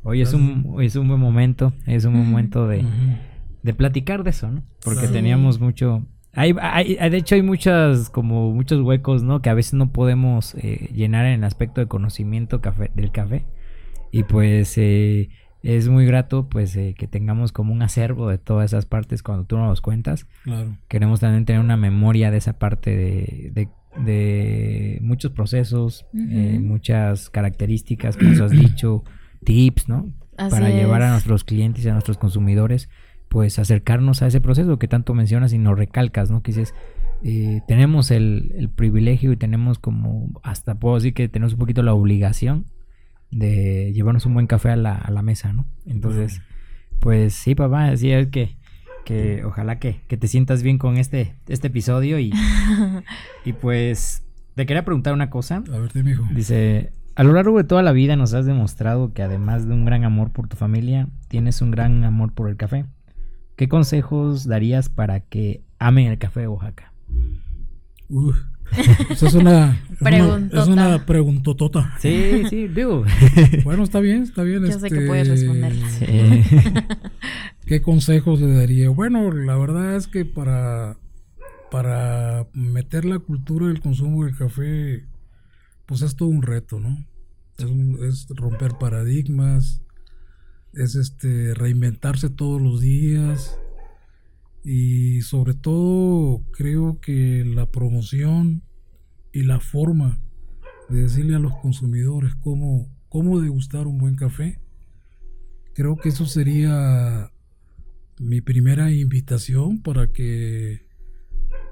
[0.04, 2.86] hoy es un es un buen momento, es un momento de,
[3.64, 4.64] de platicar de eso, ¿no?
[4.84, 6.06] Porque teníamos mucho
[6.36, 9.42] hay, hay, de hecho hay muchas como muchos huecos, ¿no?
[9.42, 13.46] Que a veces no podemos eh, llenar en el aspecto de conocimiento café, del café
[14.12, 15.30] y pues eh,
[15.64, 19.46] es muy grato pues eh, que tengamos como un acervo de todas esas partes cuando
[19.46, 20.26] tú nos los cuentas.
[20.44, 20.78] Claro.
[20.90, 27.30] Queremos también tener una memoria de esa parte de, de de muchos procesos, eh, muchas
[27.30, 29.04] características que nos has dicho,
[29.44, 30.12] tips, ¿no?
[30.36, 32.90] Para llevar a nuestros clientes y a nuestros consumidores,
[33.30, 36.42] pues acercarnos a ese proceso que tanto mencionas y nos recalcas, ¿no?
[36.42, 36.74] Que dices,
[37.24, 41.94] eh, tenemos el, privilegio y tenemos como, hasta puedo decir que tenemos un poquito la
[41.94, 42.66] obligación
[43.32, 45.66] de llevarnos un buen café a la, a la mesa, ¿no?
[45.86, 46.42] Entonces,
[47.00, 48.58] pues sí, papá, así es que
[49.06, 52.34] que ojalá que, te sientas bien con este, este episodio y,
[53.46, 54.24] y pues
[54.56, 55.64] te quería preguntar una cosa.
[55.72, 56.26] A ver, dime, hijo.
[56.34, 59.86] Dice, a lo largo de toda la vida nos has demostrado que además de un
[59.86, 62.86] gran amor por tu familia, tienes un gran amor por el café.
[63.56, 66.92] ¿Qué consejos darías para que amen el café de Oaxaca?
[68.10, 68.36] Uf,
[69.10, 69.82] es una,
[70.52, 71.96] es una preguntotota.
[72.00, 73.06] Sí, sí, digo.
[73.64, 74.66] Bueno, está bien, está bien.
[74.66, 76.44] Yo sé que puedes este, responder.
[77.66, 78.90] ¿Qué consejos le daría?
[78.90, 80.98] Bueno, la verdad es que para,
[81.72, 85.06] para meter la cultura del consumo del café,
[85.86, 87.06] pues es todo un reto, ¿no?
[87.58, 87.70] Es,
[88.04, 89.82] es romper paradigmas,
[90.74, 93.58] es este reinventarse todos los días
[94.68, 98.64] y sobre todo creo que la promoción
[99.32, 100.20] y la forma
[100.90, 104.60] de decirle a los consumidores cómo, cómo degustar un buen café,
[105.76, 107.32] creo que eso sería
[108.18, 110.88] mi primera invitación para que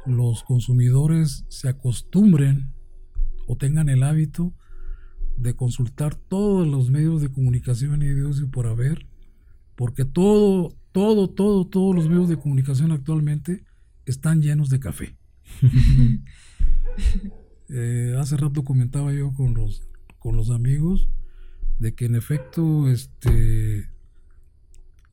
[0.05, 2.73] los consumidores se acostumbren
[3.47, 4.53] o tengan el hábito
[5.35, 9.07] de consultar todos los medios de comunicación y de por haber,
[9.75, 13.65] porque todo todo, todo, todos los medios de comunicación actualmente
[14.05, 15.17] están llenos de café.
[17.75, 19.87] Eh, hace rato comentaba yo con los,
[20.19, 21.09] con los amigos
[21.79, 23.89] de que en efecto, este,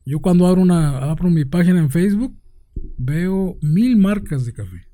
[0.05, 2.37] yo cuando abro una, abro mi página en Facebook,
[2.97, 4.85] veo mil marcas de café.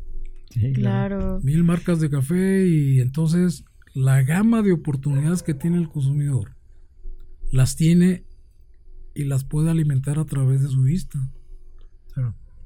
[0.76, 1.42] claro.
[1.44, 6.56] Mil marcas de café y entonces la gama de oportunidades que tiene el consumidor
[7.52, 8.24] las tiene
[9.18, 11.20] y las puede alimentar a través de su vista.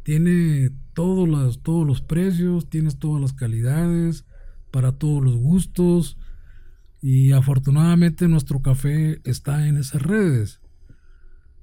[0.04, 4.26] Tiene todos los, todos los precios, tienes todas las calidades,
[4.70, 6.18] para todos los gustos
[7.02, 10.60] y afortunadamente nuestro café está en esas redes.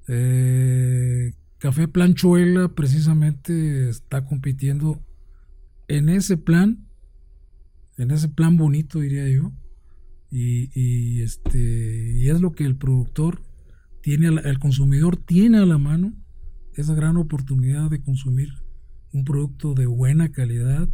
[0.06, 5.04] Eh, café Planchuela precisamente está compitiendo
[5.86, 6.86] en ese plan,
[7.98, 9.52] en ese plan bonito diría yo,
[10.30, 13.47] y, y este, y es lo que el productor
[14.02, 16.14] tiene, el consumidor tiene a la mano
[16.74, 18.50] esa gran oportunidad de consumir
[19.12, 20.88] un producto de buena calidad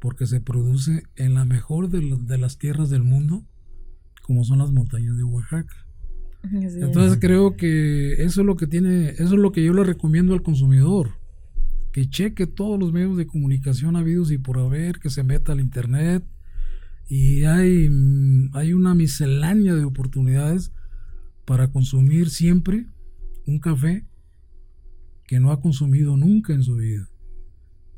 [0.00, 3.44] porque se produce en la mejor de, las tierras del mundo,
[4.22, 5.74] como son las montañas de Oaxaca.
[6.52, 10.34] Entonces creo que eso es lo que tiene, eso es lo que yo le recomiendo
[10.34, 11.10] al consumidor,
[11.92, 15.60] que cheque todos los medios de comunicación habidos y por haber, que se meta al
[15.60, 16.24] internet
[17.08, 17.90] y hay,
[18.52, 20.72] hay una miscelánea de oportunidades
[21.48, 22.84] para consumir siempre
[23.46, 24.04] un café
[25.26, 27.08] que no ha consumido nunca en su vida.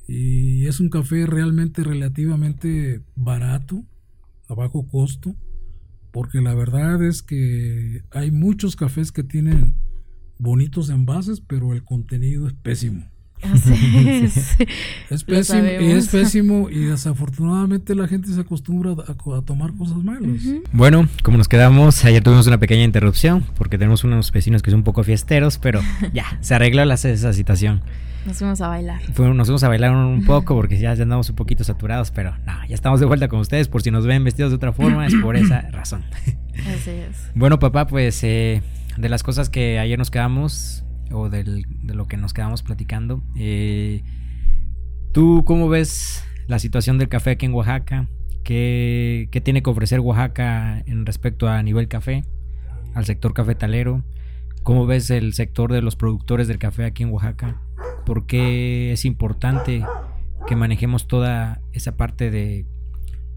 [0.06, 3.84] Y es un café realmente relativamente barato,
[4.46, 5.34] a bajo costo,
[6.12, 9.74] porque la verdad es que hay muchos cafés que tienen
[10.38, 13.10] bonitos envases, pero el contenido es pésimo.
[15.10, 15.24] es.
[15.24, 20.42] pésimo y es pésimo y desafortunadamente la gente se acostumbra a, tomar cosas malas.
[20.72, 24.80] Bueno, como nos quedamos, ayer tuvimos una pequeña interrupción porque tenemos unos vecinos que son
[24.80, 25.80] un poco fiesteros, pero
[26.12, 27.82] ya, se arregló la, esa situación.
[28.26, 29.00] Nos fuimos a bailar.
[29.08, 32.66] nos fuimos a bailar un poco porque ya, ya andamos un poquito saturados, pero no,
[32.68, 33.68] ya estamos de vuelta con ustedes.
[33.68, 36.04] Por si nos ven vestidos de otra forma, es por esa razón.
[36.58, 37.30] Así es.
[37.34, 38.62] Bueno, papá, pues eh,
[38.98, 43.22] de las cosas que ayer nos quedamos, o de lo que nos quedamos platicando.
[43.36, 44.02] Eh,
[45.12, 48.08] ¿Tú cómo ves la situación del café aquí en Oaxaca?
[48.44, 52.24] ¿Qué, tiene que ofrecer Oaxaca en respecto a nivel café,
[52.94, 54.02] al sector cafetalero?
[54.62, 57.60] ¿Cómo ves el sector de los productores del café aquí en Oaxaca?
[58.06, 59.84] ¿Por qué es importante
[60.46, 62.66] que manejemos toda esa parte de,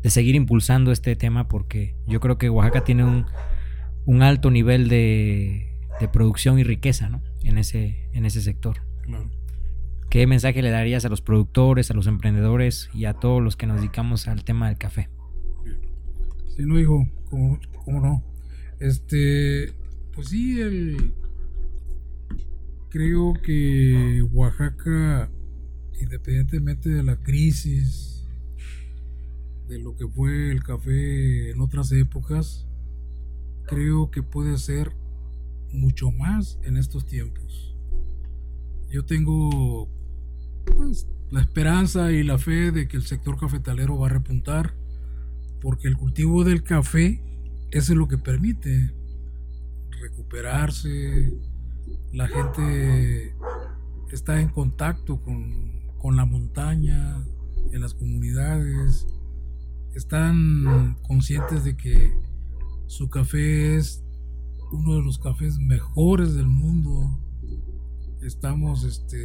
[0.02, 1.48] de seguir impulsando este tema?
[1.48, 3.26] Porque yo creo que Oaxaca tiene un,
[4.06, 7.22] un alto nivel de, de producción y riqueza ¿no?
[7.44, 8.78] En, ese, en ese sector.
[10.10, 13.66] ¿Qué mensaje le darías a los productores, a los emprendedores y a todos los que
[13.66, 15.10] nos dedicamos al tema del café?
[16.56, 18.24] Sí, no, hijo, ¿cómo, cómo no?
[18.80, 19.74] Este,
[20.14, 21.14] pues sí, el,
[22.90, 25.32] creo que Oaxaca,
[26.00, 28.28] independientemente de la crisis,
[29.68, 32.68] de lo que fue el café en otras épocas,
[33.66, 34.92] creo que puede ser
[35.74, 37.76] mucho más en estos tiempos.
[38.90, 39.90] Yo tengo
[40.76, 44.76] pues, la esperanza y la fe de que el sector cafetalero va a repuntar,
[45.62, 47.22] porque el cultivo del café
[47.72, 48.94] es lo que permite
[50.02, 51.34] recuperarse.
[52.12, 53.36] La gente
[54.12, 57.26] está en contacto con, con la montaña,
[57.72, 59.08] en las comunidades,
[59.96, 62.14] están conscientes de que
[62.88, 64.03] su café es
[64.74, 67.20] uno de los cafés mejores del mundo.
[68.22, 69.24] Estamos, este,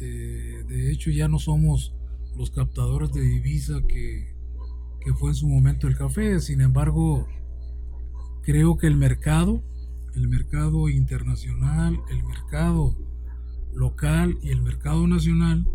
[0.00, 1.94] eh, de hecho ya no somos
[2.36, 4.36] los captadores de divisa que,
[5.00, 6.38] que fue en su momento el café.
[6.40, 7.26] Sin embargo,
[8.42, 9.62] creo que el mercado,
[10.14, 12.94] el mercado internacional, el mercado
[13.74, 15.66] local y el mercado nacional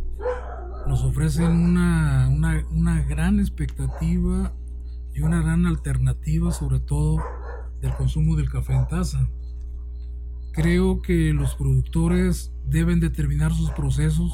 [0.88, 4.54] nos ofrecen una, una, una gran expectativa
[5.14, 7.22] y una gran alternativa, sobre todo
[7.82, 9.30] del consumo del café en taza.
[10.54, 14.34] Creo que los productores deben determinar sus procesos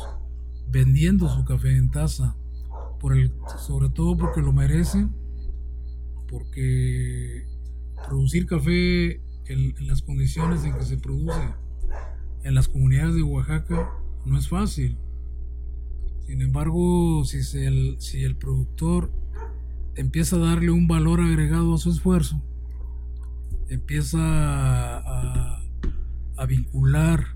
[0.70, 2.36] vendiendo su café en taza,
[3.12, 5.16] el, sobre todo porque lo merecen,
[6.30, 7.48] porque
[8.08, 11.40] producir café en, las condiciones en que se produce
[12.44, 13.90] en las comunidades de Oaxaca
[14.26, 14.98] no es fácil.
[16.26, 19.10] Sin embargo, si, si el productor
[19.96, 22.42] empieza a darle un valor agregado a su esfuerzo,
[23.70, 25.64] empieza a,
[26.48, 27.36] vincular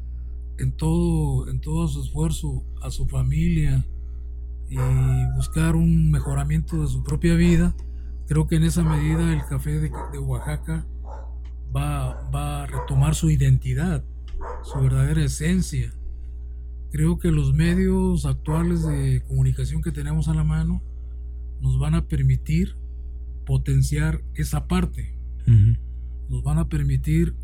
[0.57, 3.85] en todo, en su esfuerzo a su familia
[4.69, 4.77] y
[5.35, 7.75] buscar un mejoramiento de su propia vida,
[8.27, 9.89] creo que en esa medida el café de,
[10.19, 10.85] Oaxaca
[11.75, 14.05] va, a retomar su identidad,
[14.63, 15.93] su verdadera esencia.
[16.91, 20.81] Creo que los medios actuales de comunicación que tenemos a la mano
[21.59, 22.77] nos van a permitir
[23.45, 25.17] potenciar esa parte
[26.31, 27.35] nos van a permitir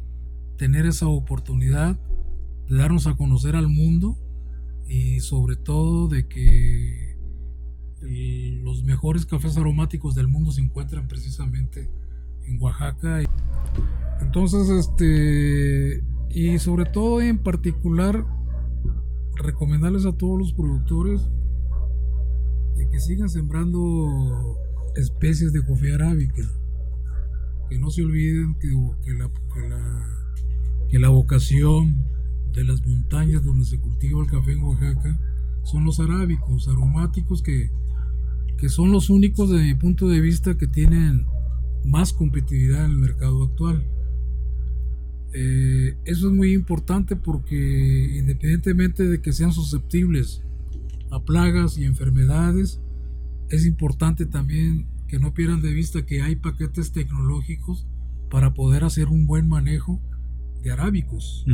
[0.58, 2.00] tener esa oportunidad
[2.70, 4.18] de darnos a conocer al mundo
[4.88, 7.18] y sobre todo de que
[8.64, 11.90] los mejores cafés aromáticos del mundo se encuentran precisamente
[12.46, 13.24] en Oaxaca.
[14.22, 18.26] Entonces, este, y sobre todo en particular,
[19.36, 21.30] recomendarles a todos los productores
[22.78, 24.58] de que sigan sembrando
[24.96, 26.44] especies de coffee arábica
[27.70, 28.68] que no se olviden que,
[29.14, 29.30] la,
[30.90, 32.06] que, la, vocación
[32.54, 35.20] de las montañas donde se cultiva el café en Oaxaca
[35.64, 37.70] son los arábicos, aromáticos que,
[38.58, 41.26] que son los únicos desde mi punto de vista que tienen
[41.86, 43.86] más competitividad en el mercado actual.
[45.34, 50.42] Eh, eso es muy importante porque independientemente de que sean susceptibles
[51.12, 52.80] a plagas y enfermedades,
[53.50, 57.86] es importante también que no pierdan de vista que hay paquetes tecnológicos
[58.30, 60.02] para poder hacer un buen manejo
[60.62, 61.46] de arábicos.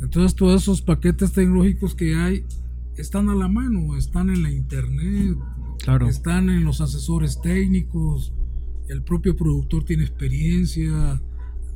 [0.00, 2.44] Entonces todos esos paquetes tecnológicos que hay
[2.96, 5.36] están a la mano, están en la internet,
[6.08, 8.32] están en los asesores técnicos,
[8.88, 11.20] el propio productor tiene experiencia,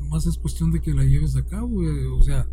[0.01, 2.47] nomás es cuestión de que la lleves a cabo, eh, o sea,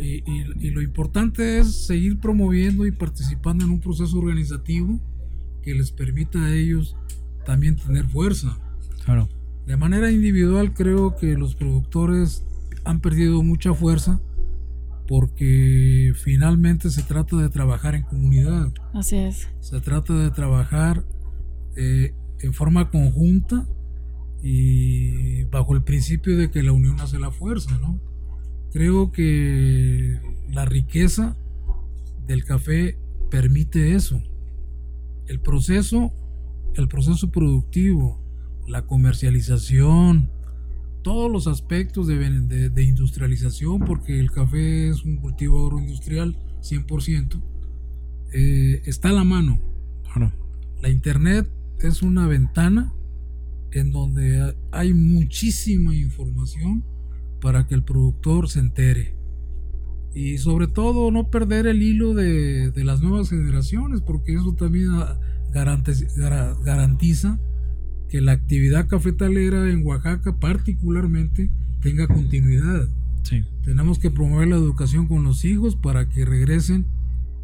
[0.00, 4.98] y, lo importante es seguir promoviendo y participando en un proceso organizativo
[5.62, 6.96] que les permita a ellos
[7.44, 8.58] también tener fuerza.
[9.04, 9.28] Claro.
[9.66, 12.44] De manera individual creo que los productores
[12.84, 14.20] han perdido mucha fuerza
[15.06, 18.72] porque finalmente se trata de trabajar en comunidad.
[18.94, 19.48] Así es.
[19.60, 21.04] Se trata de trabajar
[21.76, 23.66] eh, en forma conjunta
[24.42, 28.00] y bajo el principio de que la unión hace la fuerza, ¿no?
[28.72, 31.36] Creo que la riqueza
[32.26, 32.96] del café
[33.30, 34.22] permite eso.
[35.26, 36.12] El proceso,
[36.74, 38.20] el proceso productivo,
[38.66, 40.30] la comercialización,
[41.02, 47.42] todos los aspectos de, industrialización, porque el café es un cultivo agroindustrial 100%,
[48.32, 49.60] eh, está a la mano.
[50.82, 52.94] La internet es una ventana
[53.72, 56.84] en donde hay muchísima información
[57.40, 59.14] para que el productor se entere.
[60.14, 64.90] Y sobre todo no perder el hilo de, las nuevas generaciones, porque eso también
[65.50, 67.40] garantiza
[68.08, 72.88] que la actividad cafetalera en Oaxaca particularmente tenga continuidad.
[73.62, 76.86] Tenemos que promover la educación con los hijos para que regresen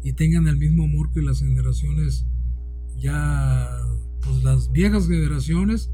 [0.03, 2.25] y tengan el mismo amor que las generaciones
[2.97, 3.69] ya,
[4.21, 5.89] pues las viejas generaciones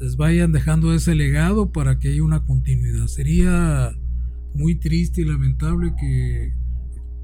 [0.00, 3.06] les vayan dejando ese legado para que haya una continuidad.
[3.06, 3.96] Sería
[4.54, 6.52] muy triste y lamentable que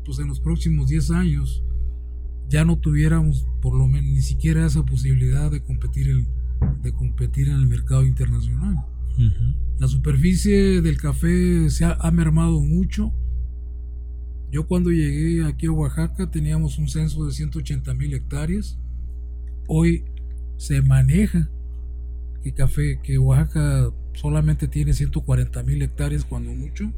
[0.05, 1.63] pues en los próximos 10 años
[2.51, 6.27] ya no tuviéramos por lo menos ni siquiera esa posibilidad de competir en,
[6.83, 8.77] de competir en el mercado internacional.
[9.79, 13.13] La superficie del café se ha, ha, mermado mucho.
[14.51, 18.79] Yo cuando llegué aquí a Oaxaca teníamos un censo de 180 mil hectáreas.
[19.67, 20.05] Hoy
[20.57, 21.51] se maneja
[22.43, 26.91] que café, que Oaxaca solamente tiene 140 mil hectáreas cuando mucho.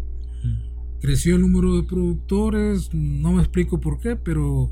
[1.01, 4.71] Creció el número de productores, no me explico por qué, pero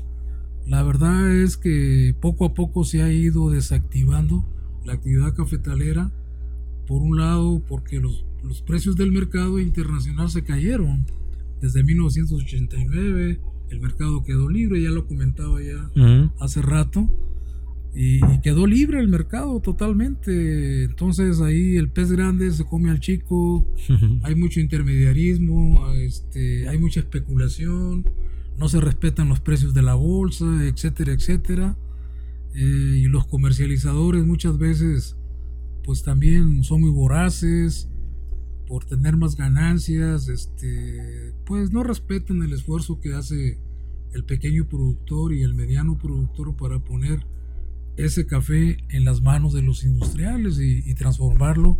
[0.65, 4.45] la verdad es que poco a poco se ha ido desactivando
[4.85, 6.11] la actividad cafetalera.
[6.87, 11.05] Por un lado, porque los, los precios del mercado internacional se cayeron.
[11.61, 15.89] Desde 1989 el mercado quedó libre, ya lo comentaba ya
[16.39, 17.07] hace rato
[17.93, 20.83] y, quedó libre el mercado totalmente.
[20.83, 23.65] Entonces ahí el pez grande se come al chico,
[24.23, 28.05] hay mucho intermediarismo, este, hay mucha especulación,
[28.57, 31.77] no se respetan los precios de la bolsa, etcétera, etcétera.
[32.53, 35.15] Eh, y los comercializadores muchas veces
[35.83, 37.89] pues también son muy voraces
[38.67, 43.59] por tener más ganancias, este, pues no respetan el esfuerzo que hace
[44.13, 47.25] el pequeño productor y el mediano productor para poner
[47.97, 51.77] ese café en las manos de los industriales y, transformarlo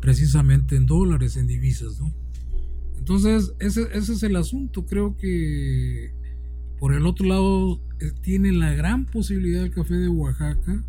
[0.00, 2.12] precisamente en dólares, en divisas, ¿no?
[2.98, 4.86] Entonces, ese, es el asunto.
[4.86, 6.12] Creo que
[6.78, 10.84] por el otro lado eh, tiene la gran posibilidad el café de Oaxaca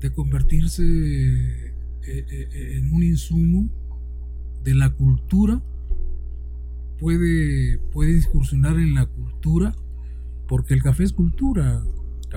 [0.00, 1.74] de convertirse eh,
[2.06, 3.68] eh, en un insumo
[4.64, 5.62] de la cultura.
[6.98, 9.74] Puede, puede incursionar en la cultura,
[10.48, 11.84] porque el café es cultura.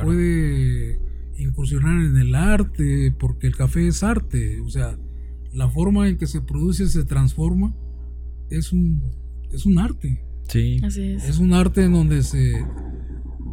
[0.04, 1.00] Puede
[1.38, 4.98] incursionar en el arte, porque el café es arte, o sea,
[5.54, 7.76] la forma en que se produce, se transforma,
[8.52, 9.02] es un,
[9.52, 10.22] es un arte.
[10.48, 10.82] Sí.
[10.84, 11.40] es.
[11.40, 12.54] un arte en donde se,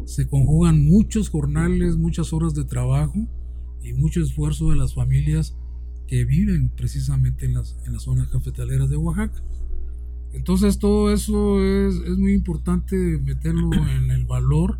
[0.05, 3.25] se conjugan muchos jornales, muchas horas de trabajo
[3.81, 5.55] y mucho esfuerzo de las familias
[6.07, 9.41] que viven precisamente en las, en las zonas cafetaleras de Oaxaca.
[10.33, 14.79] Entonces todo eso es, es muy importante meterlo en el valor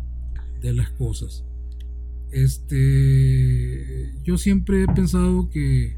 [0.60, 1.44] de las cosas.
[2.32, 5.96] Este, yo siempre he pensado que,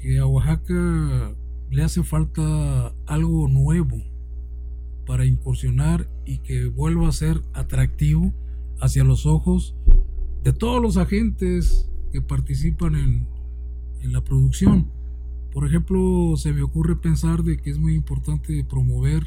[0.00, 1.36] que a Oaxaca
[1.70, 4.02] le hace falta algo nuevo
[5.06, 8.32] para incursionar y que vuelva a ser atractivo
[8.80, 9.74] hacia los ojos
[10.44, 13.26] de todos los agentes que participan en,
[14.02, 14.90] en la producción.
[15.52, 19.26] Por ejemplo, se me ocurre pensar de que es muy importante promover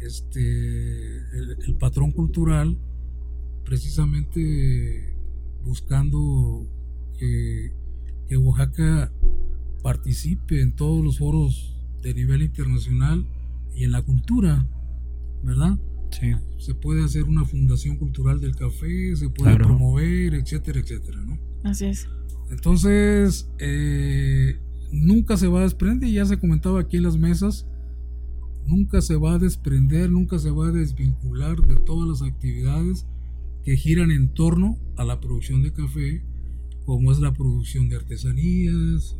[0.00, 1.18] este
[1.64, 2.76] el patrón cultural
[3.64, 5.14] precisamente
[5.64, 6.66] buscando
[7.18, 7.72] que,
[8.34, 9.12] Oaxaca
[9.82, 13.26] participe en todos los foros de nivel internacional
[13.74, 14.66] y en la cultura,
[15.42, 15.78] ¿verdad?
[16.10, 16.32] Sí.
[16.58, 21.38] Se puede hacer una fundación cultural del café, se puede promover, etcétera, etcétera, ¿no?
[21.64, 22.08] Así es.
[22.50, 24.58] Entonces, eh,
[24.92, 27.66] nunca se va a desprender, ya se comentaba aquí en las mesas,
[28.66, 33.06] nunca se va a desprender, nunca se va a desvincular de todas las actividades
[33.64, 36.22] que giran en torno a la producción de café,
[36.84, 39.16] como es la producción de artesanías,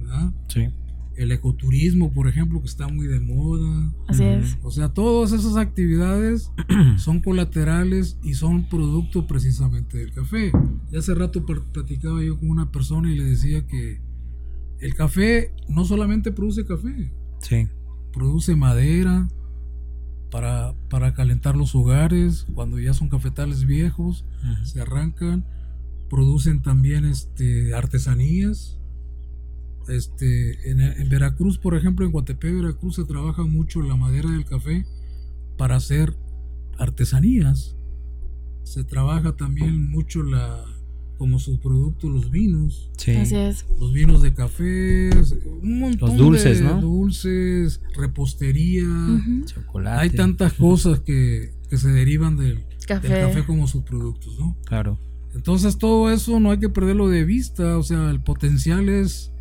[0.48, 0.68] Sí.
[1.16, 3.92] el ecoturismo, por ejemplo, que está muy de moda.
[4.08, 4.58] Así es.
[4.62, 6.50] O sea, todas esas actividades
[6.96, 10.50] son colaterales y son producto precisamente del café.
[10.90, 14.00] Ya hace rato platicaba yo con una persona y le decía que
[14.80, 17.68] el café no solamente produce café, sí.
[18.12, 19.28] produce madera
[20.30, 24.24] para, para calentar los hogares, cuando ya son cafetales viejos,
[24.64, 25.44] se arrancan,
[26.12, 28.78] producen también este, artesanías
[29.88, 34.84] este, en, Veracruz, por ejemplo, en Guatepec, Veracruz, se trabaja mucho la madera del café
[35.56, 36.14] para hacer
[36.78, 37.76] artesanías.
[38.62, 40.62] Se trabaja también mucho la
[41.16, 42.90] como subproducto los vinos.
[42.98, 43.12] Sí.
[43.12, 43.64] Así es.
[43.80, 45.08] Los vinos de café,
[45.62, 46.78] un montón los dulces, de ¿no?
[46.78, 48.84] dulces, repostería,
[49.46, 50.02] chocolate.
[50.02, 53.08] Hay tantas cosas que, que se derivan del café.
[53.08, 54.58] del café como subproductos, ¿no?
[54.66, 54.98] Claro.
[55.34, 59.32] Entonces todo eso no hay que perderlo de vista, o sea, el potencial es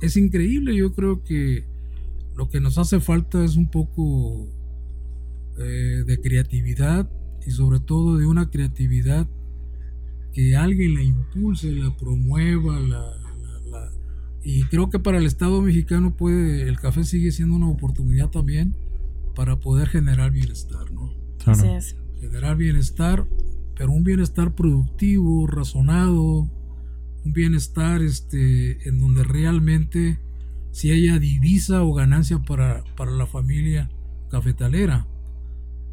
[0.00, 0.74] es increíble.
[0.74, 1.64] Yo creo que
[2.36, 4.48] lo que nos hace falta es un poco
[5.58, 7.10] eh, de creatividad
[7.46, 9.28] y sobre todo de una creatividad
[10.32, 13.04] que alguien la impulse, la promueva, la,
[14.42, 18.74] y creo que para el Estado mexicano puede, el café sigue siendo una oportunidad también
[19.34, 21.12] para poder generar bienestar, ¿no?
[22.20, 23.26] Generar bienestar,
[23.80, 26.50] pero un bienestar productivo, razonado,
[27.24, 30.20] un bienestar este, en donde realmente
[30.70, 33.90] si haya divisa o ganancia para, para la familia
[34.30, 35.06] cafetalera.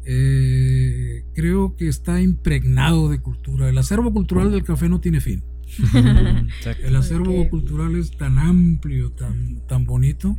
[0.04, 3.70] Eh, creo que está impregnado de cultura.
[3.70, 5.42] El acervo cultural del café no tiene fin.
[6.84, 10.36] El acervo cultural es tan amplio, tan, tan bonito,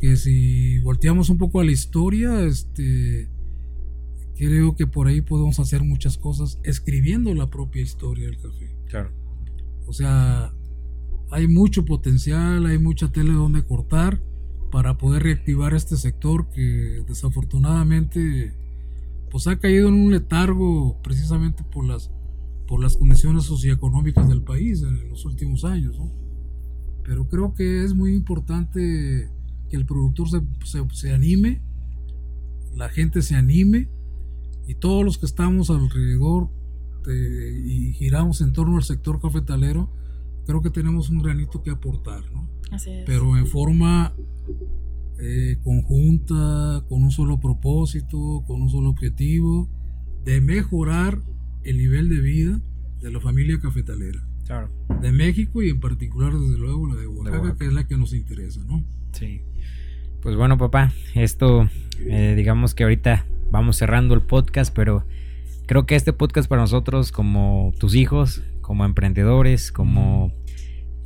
[0.00, 3.28] que si volteamos un poco a la historia, este,
[4.36, 8.74] creo que por ahí podemos hacer muchas cosas escribiendo la propia historia del café.
[8.88, 9.10] Claro.
[9.86, 10.52] O sea,
[11.30, 14.22] hay mucho potencial, hay mucha tela donde cortar
[14.70, 18.54] para poder reactivar este sector que desafortunadamente
[19.30, 22.10] pues ha caído en un letargo precisamente por las
[22.66, 26.00] por las condiciones socioeconómicas del país en los últimos años.
[27.04, 29.28] Pero creo que es muy importante
[29.68, 30.40] que el productor se,
[30.92, 31.60] se anime,
[32.74, 33.90] la gente se anime
[34.66, 36.48] y todos los que estamos alrededor
[37.02, 39.90] este, y giramos en torno al sector cafetalero,
[40.46, 42.48] creo que tenemos un granito que aportar, ¿no?
[43.06, 44.14] Pero en forma
[45.18, 49.68] eh, conjunta, con un solo propósito, con un solo objetivo,
[50.24, 51.20] de mejorar
[51.64, 52.60] el nivel de vida
[53.00, 54.24] de la familia cafetalera.
[54.46, 54.70] Claro.
[55.00, 58.14] De México y en particular, desde luego, la de Oaxaca, que es la que nos
[58.14, 58.84] interesa, ¿no?
[59.12, 59.42] Sí.
[60.20, 65.04] Pues bueno, papá, esto, eh, digamos que ahorita vamos cerrando el podcast, pero
[65.66, 70.32] creo que este podcast para nosotros, como tus hijos, como emprendedores, como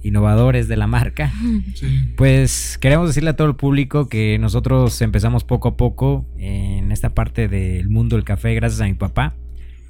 [0.02, 1.32] innovadores de la marca,
[2.16, 7.14] pues queremos decirle a todo el público que nosotros empezamos poco a poco en esta
[7.14, 9.34] parte del mundo del café gracias a mi papá.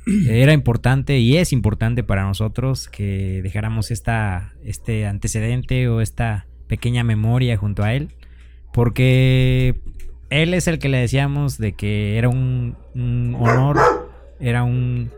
[0.29, 7.05] Era importante y es importante para nosotros que dejáramos esta, este antecedente o esta pequeña
[7.05, 8.15] memoria junto a él,
[8.73, 9.77] porque
[10.31, 13.79] él es el que le decíamos de que era un, un honor
[14.41, 15.11] era un,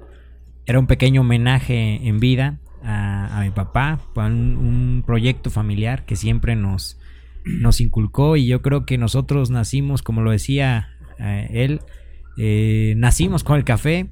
[0.66, 6.56] era un pequeño homenaje en vida a, mi papá, un, un, proyecto familiar que siempre
[6.56, 6.98] nos,
[7.44, 11.80] nos inculcó y yo creo que nosotros nacimos, como lo decía eh, él,
[12.36, 14.10] eh, nacimos con el café,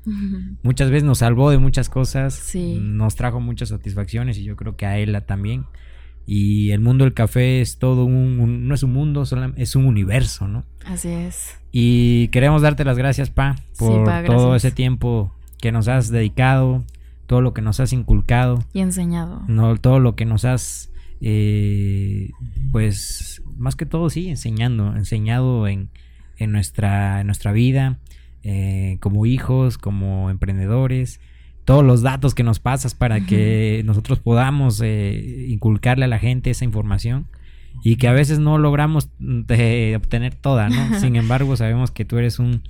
[0.63, 4.87] muchas veces nos salvó de muchas cosas, nos trajo muchas satisfacciones y yo creo que
[4.87, 5.67] a él también.
[6.27, 9.23] Y el mundo del café es todo un, no es un mundo,
[9.57, 10.65] es un universo, ¿no?
[10.85, 11.57] Así es.
[11.71, 16.85] Y queremos darte las gracias, Pa, por todo ese tiempo que nos has dedicado,
[17.27, 18.65] todo lo que nos has inculcado.
[18.73, 19.43] Y enseñado.
[19.47, 22.31] No, todo lo que nos has, eh,
[22.73, 25.91] pues, más que todo, sí, enseñando, enseñado en,
[26.39, 27.99] en, nuestra, en nuestra vida,
[28.43, 31.21] eh, como hijos, como emprendedores
[31.67, 36.51] todos los datos que nos pasas para que nosotros podamos eh, inculcarle a la gente
[36.51, 37.27] esa información
[37.83, 39.41] y que a veces no logramos mm,
[39.97, 40.99] obtener toda, ¿no?
[41.01, 42.63] Sin embargo, sabemos que tú eres un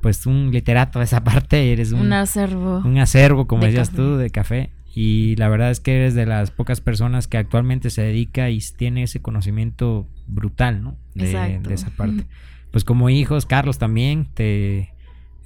[0.00, 2.78] pues un literato de esa parte, eres un, acervo.
[2.78, 4.70] Un acervo, como decías tú, de café.
[4.94, 8.60] Y la verdad es que eres de las pocas personas que actualmente se dedica y
[8.74, 10.96] tiene ese conocimiento brutal, ¿no?
[11.14, 12.24] De, de esa parte.
[12.70, 14.94] Pues como hijos, Carlos también, te,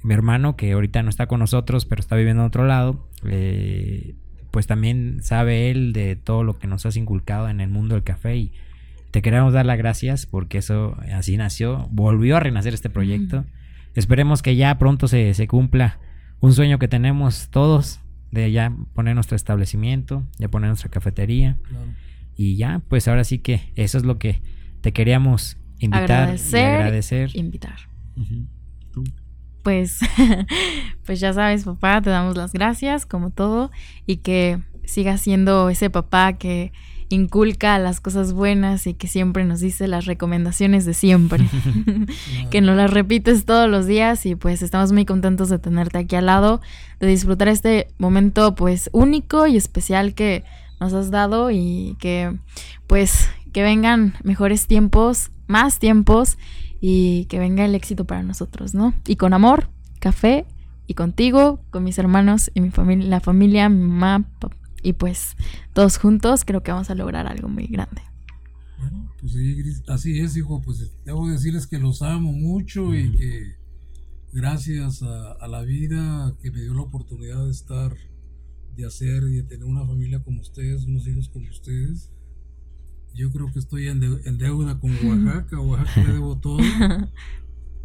[0.05, 4.15] mi hermano, que ahorita no está con nosotros, pero está viviendo en otro lado, eh,
[4.51, 8.03] pues también sabe él de todo lo que nos has inculcado en el mundo del
[8.03, 8.51] café y
[9.09, 13.45] te queremos dar las gracias porque eso así nació, volvió a renacer este proyecto.
[13.95, 15.99] Esperemos que ya pronto se, se, cumpla
[16.39, 17.99] un sueño que tenemos todos
[18.31, 21.57] de ya poner nuestro establecimiento, ya poner nuestra cafetería.
[22.37, 24.41] Y ya, pues ahora sí que eso es lo que
[24.81, 27.31] te queríamos invitar Agradecer, y agradecer.
[27.35, 27.77] Invitar.
[29.65, 29.97] Pues,
[31.07, 33.71] pues ya sabes, papá, te damos las gracias, como todo,
[34.05, 36.71] y que sigas siendo ese papá que
[37.09, 41.49] inculca las cosas buenas y que siempre nos dice las recomendaciones de siempre.
[42.51, 46.15] que nos las repites todos los días y pues estamos muy contentos de tenerte aquí
[46.15, 46.61] al lado,
[46.99, 50.43] de disfrutar este momento pues único y especial que
[50.79, 52.37] nos has dado y que
[52.85, 56.37] pues que vengan mejores tiempos, más tiempos
[56.81, 58.93] y que venga el éxito para nosotros, ¿no?
[59.07, 59.69] Y con amor,
[59.99, 60.45] café
[60.87, 64.25] y contigo, con mis hermanos y mi familia, la familia, mi mamá
[64.85, 65.35] y pues
[65.73, 68.01] todos juntos creo que vamos a lograr algo muy grande.
[68.77, 70.61] Bueno, pues sí, Gris, así es, hijo.
[70.61, 73.55] Pues debo decirles que los amo mucho y que
[74.31, 77.95] gracias a, a la vida que me dio la oportunidad de estar,
[78.75, 82.11] de hacer y de tener una familia como ustedes, unos hijos como ustedes,
[83.15, 85.59] yo creo que estoy en, de- en deuda con Oaxaca.
[85.59, 86.57] Oaxaca le debo todo.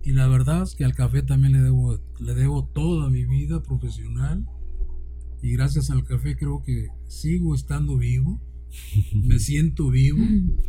[0.03, 3.62] Y la verdad es que al café también le debo, le debo toda mi vida
[3.62, 4.47] profesional.
[5.43, 8.41] Y gracias al café creo que sigo estando vivo.
[9.14, 10.16] Me siento vivo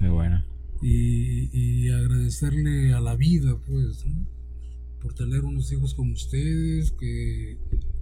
[0.02, 0.44] Muy bueno.
[0.82, 4.28] y, y agradecerle a la vida, pues, ¿no?
[5.00, 7.58] por tener unos hijos como ustedes, que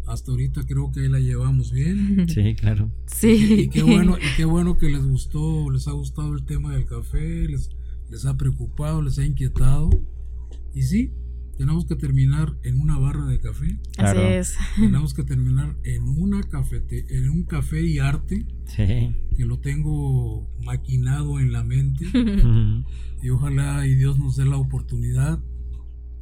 [0.09, 2.25] hasta ahorita creo que ahí la llevamos bien.
[2.27, 2.91] Sí, claro.
[3.05, 3.63] Sí.
[3.65, 6.85] Y qué bueno, y qué bueno que les gustó, les ha gustado el tema del
[6.85, 7.69] café, les,
[8.09, 9.89] les ha preocupado, les ha inquietado.
[10.73, 11.11] Y sí,
[11.57, 14.19] tenemos que terminar en una barra de café, Claro.
[14.21, 14.55] Así es.
[14.75, 19.15] tenemos que terminar en una cafete, en un café y arte, Sí.
[19.35, 22.05] que lo tengo maquinado en la mente.
[23.21, 25.43] Y ojalá y Dios nos dé la oportunidad,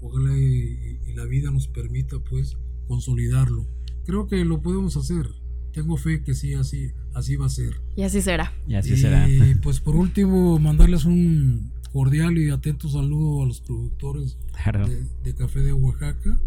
[0.01, 2.57] ojalá y, y la vida nos permita pues
[2.88, 3.67] consolidarlo.
[4.07, 5.27] Creo que lo podemos hacer.
[5.73, 7.79] Tengo fe que sí, así, así va a ser.
[7.95, 8.51] Y así será.
[8.67, 9.27] Y así y será.
[9.61, 14.87] pues por último, mandarles un cordial y atento saludo a los productores Claro.
[14.87, 16.39] de, de Café de Oaxaca.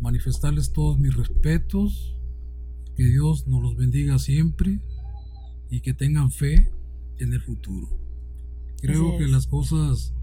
[0.00, 2.14] Manifestarles todos mis respetos.
[2.96, 4.80] Que Dios nos los bendiga siempre
[5.70, 6.68] y que tengan fe
[7.18, 7.88] en el futuro.
[8.80, 10.14] Creo que las cosas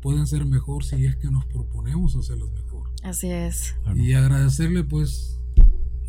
[0.00, 2.90] pueden ser mejor si es que nos proponemos hacerlas mejor.
[3.02, 3.74] Así es.
[3.82, 3.98] Claro.
[3.98, 5.39] Y agradecerle pues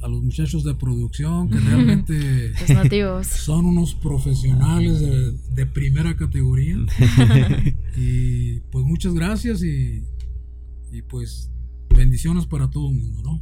[0.01, 2.53] a los muchachos de producción que realmente
[3.23, 6.77] son unos profesionales de, de primera categoría.
[7.95, 10.03] y pues muchas gracias y,
[10.91, 11.51] y, pues
[11.89, 13.41] bendiciones para todo el mundo, ¿no?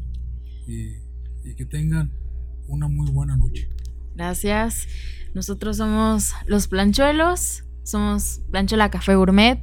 [0.67, 0.97] Y,
[1.49, 2.11] y que tengan
[2.67, 3.69] una muy buena noche.
[4.15, 4.87] Gracias.
[5.33, 7.63] Nosotros somos los planchuelos.
[7.83, 9.59] Somos Planchuela Café Gourmet.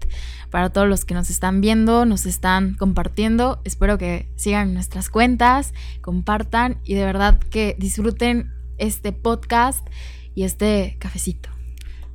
[0.51, 3.61] Para todos los que nos están viendo, nos están compartiendo.
[3.64, 9.87] Espero que sigan nuestras cuentas, compartan y de verdad que disfruten este podcast
[10.35, 11.51] y este cafecito.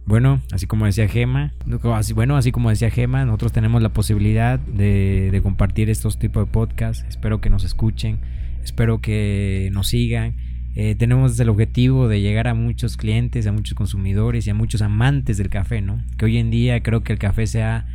[0.06, 1.54] Bueno, así como decía Gema,
[1.93, 6.45] así, bueno, así como decía Gema, nosotros tenemos la posibilidad de, de compartir estos tipos
[6.45, 7.06] de podcasts.
[7.08, 8.20] Espero que nos escuchen,
[8.64, 10.36] espero que nos sigan.
[10.76, 14.82] Eh, tenemos el objetivo de llegar a muchos clientes, a muchos consumidores y a muchos
[14.82, 16.01] amantes del café, ¿no?
[16.17, 17.88] Que hoy en día creo que el café se ha,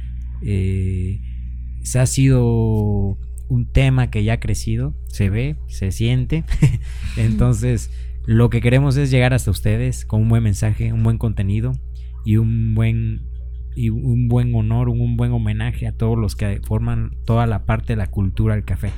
[0.43, 1.20] eh,
[1.83, 3.18] se ha sido
[3.49, 6.45] un tema que ya ha crecido, se ve, se siente.
[7.16, 7.91] Entonces,
[8.27, 11.72] lo que queremos es llegar hasta ustedes con un buen mensaje, un buen contenido
[12.24, 13.22] y un buen
[13.77, 17.93] y un buen honor, un buen homenaje a todos los que forman toda la parte
[17.93, 18.91] de la cultura del café.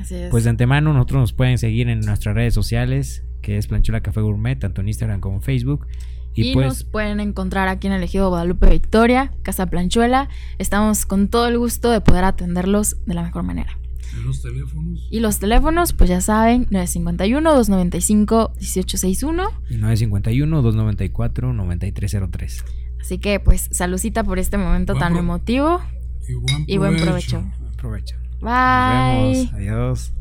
[0.00, 0.30] Así es.
[0.30, 4.20] Pues de antemano nosotros nos pueden seguir en nuestras redes sociales, que es Planchula Café
[4.20, 5.86] Gourmet, tanto en Instagram como en Facebook.
[6.34, 10.28] Y, Y, pues nos pueden encontrar aquí en el Ejido Guadalupe Victoria, Casa Planchuela.
[10.58, 13.78] Estamos con todo el gusto de poder atenderlos de la mejor manera.
[14.16, 15.08] En los teléfonos.
[15.10, 19.48] Y los teléfonos, pues ya saben, 951-295-1861.
[19.70, 22.64] y 951-294-9303.
[23.00, 25.80] Así que pues saludcita por este momento Buen tan emotivo.
[26.28, 27.44] Y buen Y buen provecho.
[27.76, 28.16] provecho.
[28.40, 28.48] Bye.
[28.48, 29.54] Nos vemos.
[29.54, 30.12] Adiós.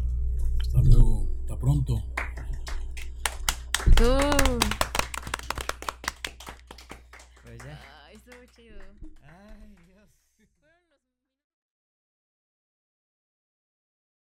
[0.62, 1.28] Hasta luego.
[1.42, 2.04] Hasta pronto.
[3.96, 4.85] Tú.